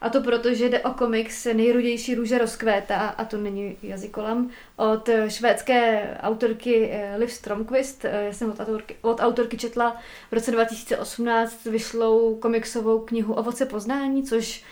A 0.01 0.09
to 0.09 0.21
proto, 0.21 0.53
že 0.53 0.69
jde 0.69 0.79
o 0.79 0.91
komiks 0.91 1.45
Nejrudější 1.45 2.15
růže 2.15 2.37
rozkvétá, 2.37 2.97
a 2.97 3.25
to 3.25 3.37
není 3.37 3.77
jazykolam, 3.83 4.49
od 4.75 5.09
švédské 5.27 6.07
autorky 6.21 6.89
eh, 6.91 7.15
Liv 7.17 7.31
Stromquist. 7.31 8.03
Já 8.03 8.33
jsem 8.33 8.51
od 8.51 8.59
autorky, 8.59 8.95
od 9.01 9.19
autorky 9.19 9.57
četla 9.57 10.01
v 10.31 10.33
roce 10.33 10.51
2018 10.51 11.65
vyšlou 11.65 12.35
komiksovou 12.35 12.99
knihu 12.99 13.33
Ovoce 13.33 13.65
poznání, 13.65 14.23
což 14.23 14.63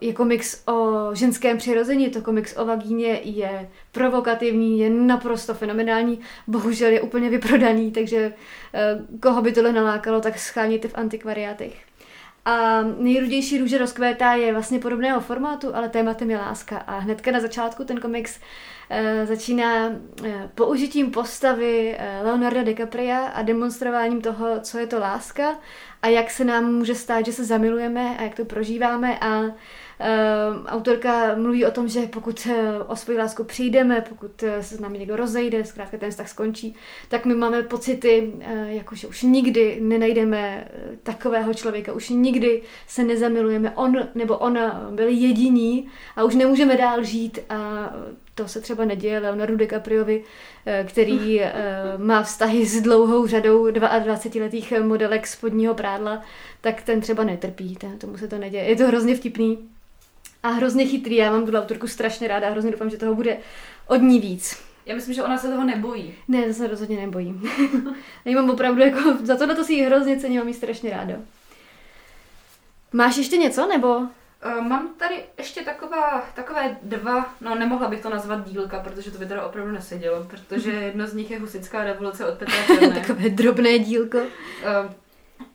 je 0.00 0.12
komiks 0.12 0.62
o 0.68 1.08
ženském 1.12 1.58
přirození, 1.58 2.10
to 2.10 2.22
komiks 2.22 2.56
o 2.56 2.64
vagíně 2.64 3.20
je 3.24 3.70
provokativní, 3.92 4.78
je 4.78 4.90
naprosto 4.90 5.54
fenomenální, 5.54 6.20
bohužel 6.46 6.90
je 6.90 7.00
úplně 7.00 7.30
vyprodaný, 7.30 7.90
takže 7.90 8.32
eh, 8.74 8.98
koho 9.20 9.42
by 9.42 9.52
tohle 9.52 9.72
nalákalo, 9.72 10.20
tak 10.20 10.38
scháníte 10.38 10.88
v 10.88 10.98
antikvariátech. 10.98 11.74
A 12.44 12.82
nejrudější 12.82 13.58
růže 13.58 13.78
rozkvétá 13.78 14.32
je 14.32 14.52
vlastně 14.52 14.78
podobného 14.78 15.20
formátu, 15.20 15.76
ale 15.76 15.88
tématem 15.88 16.30
je 16.30 16.38
láska. 16.38 16.78
A 16.78 16.98
hnedka 16.98 17.30
na 17.30 17.40
začátku 17.40 17.84
ten 17.84 18.00
komiks 18.00 18.40
začíná 19.24 19.86
e, 19.86 20.50
použitím 20.54 21.10
postavy 21.10 21.96
e, 21.98 22.22
Leonarda 22.22 22.62
DiCapria 22.62 23.26
a 23.26 23.42
demonstrováním 23.42 24.20
toho, 24.20 24.60
co 24.60 24.78
je 24.78 24.86
to 24.86 24.98
láska 24.98 25.58
a 26.02 26.08
jak 26.08 26.30
se 26.30 26.44
nám 26.44 26.72
může 26.74 26.94
stát, 26.94 27.26
že 27.26 27.32
se 27.32 27.44
zamilujeme 27.44 28.18
a 28.18 28.22
jak 28.22 28.34
to 28.34 28.44
prožíváme 28.44 29.18
a 29.18 29.42
autorka 30.66 31.34
mluví 31.34 31.66
o 31.66 31.70
tom, 31.70 31.88
že 31.88 32.06
pokud 32.06 32.48
o 32.86 32.96
svoji 32.96 33.18
lásku 33.18 33.44
přijdeme, 33.44 34.00
pokud 34.08 34.44
se 34.60 34.76
s 34.76 34.80
námi 34.80 34.98
někdo 34.98 35.16
rozejde, 35.16 35.64
zkrátka 35.64 35.98
ten 35.98 36.10
vztah 36.10 36.28
skončí, 36.28 36.74
tak 37.08 37.24
my 37.24 37.34
máme 37.34 37.62
pocity, 37.62 38.32
jako 38.66 38.94
že 38.94 39.06
už 39.06 39.22
nikdy 39.22 39.78
nenajdeme 39.80 40.68
takového 41.02 41.54
člověka, 41.54 41.92
už 41.92 42.08
nikdy 42.08 42.62
se 42.86 43.04
nezamilujeme. 43.04 43.70
On 43.70 44.08
nebo 44.14 44.38
ona 44.38 44.88
byli 44.90 45.12
jediní 45.12 45.88
a 46.16 46.24
už 46.24 46.34
nemůžeme 46.34 46.76
dál 46.76 47.04
žít 47.04 47.38
a 47.48 47.90
to 48.34 48.48
se 48.48 48.60
třeba 48.60 48.84
neděje 48.84 49.18
Leonardo 49.18 49.56
DiCapriovi, 49.56 50.24
který 50.86 51.40
má 51.96 52.22
vztahy 52.22 52.66
s 52.66 52.80
dlouhou 52.80 53.26
řadou 53.26 53.66
22-letých 53.66 54.80
modelek 54.82 55.26
spodního 55.26 55.74
prádla, 55.74 56.22
tak 56.60 56.82
ten 56.82 57.00
třeba 57.00 57.24
netrpí, 57.24 57.78
tomu 57.98 58.18
se 58.18 58.28
to 58.28 58.38
neděje. 58.38 58.64
Je 58.64 58.76
to 58.76 58.86
hrozně 58.86 59.16
vtipný 59.16 59.68
a 60.42 60.48
hrozně 60.48 60.86
chytrý. 60.86 61.16
Já 61.16 61.30
mám 61.30 61.46
tu 61.46 61.56
autorku 61.56 61.86
strašně 61.88 62.28
ráda 62.28 62.48
a 62.48 62.50
hrozně 62.50 62.70
doufám, 62.70 62.90
že 62.90 62.96
toho 62.96 63.14
bude 63.14 63.36
od 63.86 63.96
ní 63.96 64.20
víc. 64.20 64.58
Já 64.86 64.94
myslím, 64.94 65.14
že 65.14 65.22
ona 65.22 65.38
se 65.38 65.48
toho 65.48 65.64
nebojí. 65.64 66.14
Ne, 66.28 66.42
to 66.46 66.54
se 66.54 66.66
rozhodně 66.66 66.96
nebojí. 66.96 67.40
Já 68.24 68.32
mám 68.40 68.50
opravdu 68.50 68.80
jako, 68.80 69.16
za 69.22 69.36
to 69.36 69.46
na 69.46 69.54
to 69.54 69.64
si 69.64 69.72
ji 69.72 69.82
hrozně 69.82 70.20
cením, 70.20 70.38
mám 70.38 70.48
ji 70.48 70.54
strašně 70.54 70.90
ráda. 70.90 71.14
Máš 72.92 73.16
ještě 73.16 73.36
něco, 73.36 73.66
nebo? 73.66 74.00
Uh, 74.44 74.64
mám 74.64 74.94
tady 74.94 75.24
ještě 75.38 75.62
taková, 75.62 76.20
takové 76.34 76.76
dva, 76.82 77.34
no 77.40 77.54
nemohla 77.54 77.88
bych 77.88 78.02
to 78.02 78.10
nazvat 78.10 78.50
dílka, 78.50 78.80
protože 78.80 79.10
to 79.10 79.18
by 79.18 79.26
teda 79.26 79.46
opravdu 79.46 79.72
nesedělo, 79.72 80.24
protože 80.24 80.70
jedno 80.70 81.06
z 81.06 81.14
nich 81.14 81.30
je 81.30 81.40
Husická 81.40 81.84
revoluce 81.84 82.26
od 82.26 82.38
Petra 82.38 82.54
Černé. 82.66 83.00
Takové 83.00 83.28
drobné 83.28 83.78
dílko. 83.78 84.18
Uh, 84.18 84.26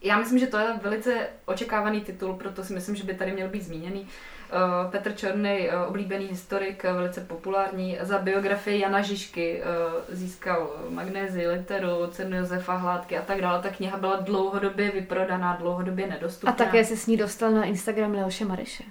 já 0.01 0.19
myslím, 0.19 0.39
že 0.39 0.47
to 0.47 0.57
je 0.57 0.65
velice 0.81 1.27
očekávaný 1.45 2.01
titul, 2.01 2.33
proto 2.33 2.63
si 2.63 2.73
myslím, 2.73 2.95
že 2.95 3.03
by 3.03 3.13
tady 3.13 3.31
měl 3.31 3.47
být 3.47 3.63
zmíněný. 3.63 4.07
Uh, 4.53 4.91
Petr 4.91 5.11
Černý, 5.11 5.69
uh, 5.69 5.89
oblíbený 5.89 6.25
historik, 6.25 6.83
uh, 6.83 6.95
velice 6.95 7.21
populární, 7.21 7.97
za 8.01 8.17
biografii 8.17 8.79
Jana 8.79 9.01
Žižky 9.01 9.61
získal 10.09 10.69
magnézi, 10.89 11.47
literu, 11.47 12.07
cenu 12.11 12.37
Josefa 12.37 12.75
Hládky 12.75 13.17
a 13.17 13.21
tak 13.21 13.41
dále. 13.41 13.61
Ta 13.61 13.69
kniha 13.69 13.97
byla 13.97 14.15
dlouhodobě 14.15 14.91
vyprodaná, 14.91 15.55
dlouhodobě 15.55 16.07
nedostupná. 16.07 16.51
A 16.51 16.55
také 16.55 16.85
se 16.85 16.97
s 16.97 17.07
ní 17.07 17.17
dostal 17.17 17.51
na 17.51 17.63
Instagram 17.63 18.11
Leoše 18.11 18.45
Mareše. 18.45 18.83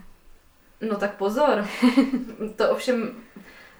No 0.80 0.96
tak 0.96 1.14
pozor. 1.14 1.66
to 2.56 2.70
ovšem 2.70 3.10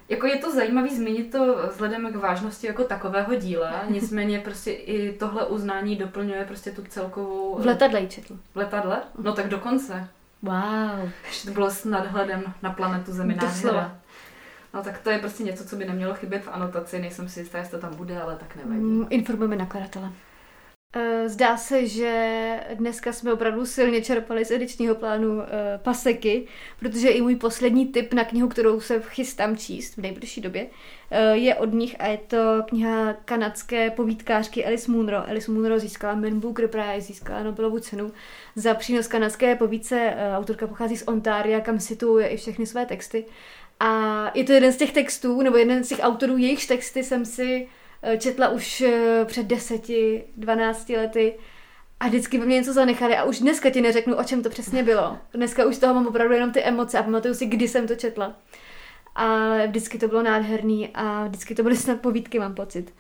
jako 0.09 0.27
je 0.27 0.37
to 0.37 0.53
zajímavé 0.53 0.89
zmínit 0.89 1.33
to 1.33 1.69
vzhledem 1.71 2.13
k 2.13 2.17
vážnosti 2.17 2.67
jako 2.67 2.85
takového 2.85 3.35
díla, 3.35 3.83
nicméně 3.89 4.39
prostě 4.39 4.73
i 4.73 5.13
tohle 5.13 5.47
uznání 5.47 5.97
doplňuje 5.97 6.45
prostě 6.45 6.71
tu 6.71 6.83
celkovou... 6.83 7.59
V 7.59 7.67
letadle 7.67 8.07
četl. 8.07 8.37
V 8.55 8.57
letadle? 8.57 9.03
No 9.19 9.33
tak 9.33 9.49
dokonce. 9.49 10.09
Wow. 10.43 11.11
Ještě 11.27 11.49
to 11.49 11.55
bylo 11.55 11.71
s 11.71 11.85
nadhledem 11.85 12.55
na 12.63 12.73
planetu 12.73 13.13
Zemi 13.13 13.35
nádhera. 13.35 13.99
No 14.75 14.83
tak 14.83 14.99
to 14.99 15.11
je 15.11 15.19
prostě 15.19 15.43
něco, 15.43 15.65
co 15.65 15.77
by 15.77 15.85
nemělo 15.85 16.15
chybět 16.15 16.45
v 16.45 16.49
anotaci, 16.49 16.99
nejsem 16.99 17.29
si 17.29 17.41
jistá, 17.41 17.59
jestli 17.59 17.71
to 17.71 17.79
tam 17.79 17.97
bude, 17.97 18.21
ale 18.21 18.37
tak 18.37 18.57
nevadí. 18.57 18.81
Mm, 18.81 19.07
informujeme 19.11 19.57
nakladatele. 19.57 20.11
Eh, 20.97 21.29
zdá 21.29 21.57
se, 21.57 21.87
že 21.87 22.61
dneska 22.75 23.13
jsme 23.13 23.33
opravdu 23.33 23.67
silně 23.67 24.03
čerpali 24.03 24.45
z 24.45 24.51
edičního 24.51 24.95
plánu 24.95 25.43
eh, 25.43 25.79
Paseky, 25.83 26.47
protože 26.79 27.09
i 27.09 27.21
můj 27.21 27.37
poslední 27.37 27.87
tip 27.87 28.15
na 28.15 28.25
knihu, 28.25 28.49
kterou 28.49 28.81
se 28.81 29.01
chystám 29.01 29.57
číst 29.57 29.95
v 29.95 29.99
nejbližší 29.99 30.41
době, 30.41 30.67
eh, 31.11 31.37
je 31.37 31.55
od 31.55 31.73
nich 31.73 31.97
a 31.99 32.07
je 32.07 32.19
to 32.19 32.63
kniha 32.69 33.13
kanadské 33.13 33.91
povídkářky 33.91 34.67
Alice 34.67 34.91
Munro. 34.91 35.29
Alice 35.29 35.51
Munro 35.51 35.79
získala 35.79 36.15
Man 36.15 36.41
Booker 36.41 36.69
Prize, 36.69 37.01
získala 37.01 37.43
Nobelovu 37.43 37.79
cenu 37.79 38.13
za 38.57 38.75
přínos 38.75 39.07
kanadské 39.07 39.57
povídce. 39.57 40.15
Autorka 40.37 40.67
pochází 40.67 40.97
z 40.97 41.09
Ontaria, 41.09 41.61
kam 41.61 41.81
situuje 41.81 42.29
i 42.29 42.37
všechny 42.37 42.67
své 42.67 42.87
texty. 42.87 43.25
A 43.81 44.31
je 44.35 44.45
to 44.45 44.53
jeden 44.53 44.73
z 44.73 44.77
těch 44.77 44.93
textů, 44.93 45.43
nebo 45.43 45.57
jeden 45.57 45.85
z 45.85 45.89
těch 45.89 46.01
autorů, 46.03 46.37
jejichž 46.37 46.67
texty 46.67 47.05
jsem 47.05 47.25
si 47.25 47.69
četla 48.19 48.49
už 48.49 48.81
eh, 48.81 49.25
před 49.25 49.47
deseti, 49.47 50.25
dvanácti 50.37 50.97
lety 50.97 51.35
a 52.01 52.07
vždycky 52.07 52.39
by 52.39 52.47
mě 52.47 52.57
něco 52.57 52.73
zanechali 52.73 53.17
a 53.17 53.25
už 53.25 53.39
dneska 53.39 53.71
ti 53.71 53.81
neřeknu, 53.81 54.17
o 54.17 54.25
čem 54.25 54.43
to 54.43 54.51
přesně 54.51 54.83
bylo. 54.83 55.19
Dneska 55.35 55.67
už 55.67 55.77
z 55.77 55.79
toho 55.79 55.95
mám 55.95 56.07
opravdu 56.07 56.35
jenom 56.35 56.53
ty 56.53 56.63
emoce 56.63 56.99
a 56.99 57.03
pamatuju 57.03 57.35
si, 57.35 57.47
kdy 57.47 57.69
jsem 57.69 57.87
to 57.87 57.95
četla. 57.95 58.37
Ale 59.15 59.67
vždycky 59.67 59.99
to 59.99 60.09
bylo 60.09 60.23
nádherný 60.23 60.89
a 60.95 61.25
vždycky 61.25 61.55
to 61.55 61.63
byly 61.63 61.77
snad 61.77 62.01
povídky, 62.01 62.39
mám 62.39 62.55
pocit. 62.55 62.95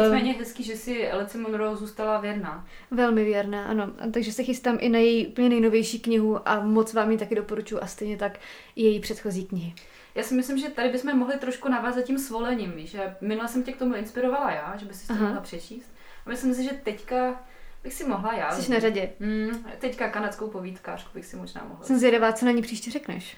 Nicméně 0.00 0.32
hezký, 0.32 0.64
že 0.64 0.76
si 0.76 1.10
Alice 1.10 1.38
Monroe 1.38 1.76
zůstala 1.76 2.20
věrná. 2.20 2.66
Velmi 2.90 3.24
věrná, 3.24 3.64
ano. 3.64 3.90
Takže 4.12 4.32
se 4.32 4.42
chystám 4.42 4.78
i 4.80 4.88
na 4.88 4.98
její 4.98 5.26
úplně 5.26 5.48
nejnovější 5.48 6.00
knihu 6.00 6.48
a 6.48 6.60
moc 6.60 6.94
vám 6.94 7.10
ji 7.10 7.18
taky 7.18 7.34
doporučuji 7.34 7.78
a 7.82 7.86
stejně 7.86 8.16
tak 8.16 8.38
i 8.76 8.82
její 8.82 9.00
předchozí 9.00 9.44
knihy. 9.44 9.74
Já 10.14 10.22
si 10.22 10.34
myslím, 10.34 10.58
že 10.58 10.68
tady 10.68 10.88
bychom 10.88 11.18
mohli 11.18 11.38
trošku 11.38 11.68
navázat 11.68 12.04
tím 12.04 12.18
svolením, 12.18 12.72
víš, 12.72 12.90
že 12.90 13.16
minule 13.20 13.48
jsem 13.48 13.62
tě 13.62 13.72
k 13.72 13.78
tomu 13.78 13.94
inspirovala 13.94 14.50
já, 14.50 14.76
že 14.76 14.86
by 14.86 14.94
si 14.94 15.06
to 15.06 15.14
mohla 15.14 15.40
přečíst. 15.40 15.94
A 16.26 16.30
myslím 16.30 16.54
si, 16.54 16.64
že 16.64 16.70
teďka 16.70 17.44
bych 17.82 17.94
si 17.94 18.04
mohla 18.04 18.34
já. 18.34 18.52
Jsi 18.52 18.72
na 18.72 18.80
řadě. 18.80 19.12
Mm, 19.20 19.64
teďka 19.78 20.08
kanadskou 20.08 20.48
povídkářku 20.48 21.10
bych 21.14 21.26
si 21.26 21.36
možná 21.36 21.64
mohla. 21.68 21.84
Jsem 21.84 21.98
zvědavá, 21.98 22.32
co 22.32 22.46
na 22.46 22.52
ní 22.52 22.62
příště 22.62 22.90
řekneš. 22.90 23.36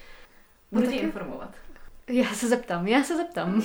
Budu 0.72 0.87
no 0.87 0.92
tě 0.92 0.98
informovat. 0.98 1.54
Já 2.09 2.35
se 2.35 2.48
zeptám, 2.48 2.87
já 2.87 3.04
se 3.04 3.16
zeptám. 3.16 3.62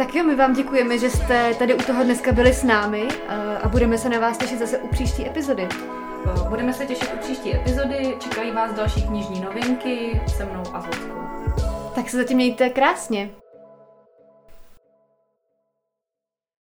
Tak 0.00 0.14
jo, 0.14 0.24
my 0.24 0.36
vám 0.36 0.52
děkujeme, 0.52 0.98
že 0.98 1.10
jste 1.10 1.54
tady 1.54 1.74
u 1.74 1.82
toho 1.82 2.04
dneska 2.04 2.32
byli 2.32 2.52
s 2.52 2.62
námi 2.62 3.08
a 3.62 3.68
budeme 3.68 3.98
se 3.98 4.08
na 4.08 4.18
vás 4.18 4.38
těšit 4.38 4.58
zase 4.58 4.78
u 4.78 4.88
příští 4.88 5.26
epizody. 5.26 5.68
Budeme 6.48 6.72
se 6.72 6.86
těšit 6.86 7.10
u 7.14 7.18
příští 7.18 7.54
epizody, 7.54 8.16
čekají 8.18 8.52
vás 8.52 8.72
další 8.72 9.02
knižní 9.02 9.40
novinky 9.40 10.20
se 10.36 10.44
mnou 10.44 10.62
a 10.72 10.80
s. 10.80 11.12
Tak 11.94 12.10
se 12.10 12.16
zatím 12.16 12.36
mějte 12.36 12.70
krásně. 12.70 13.30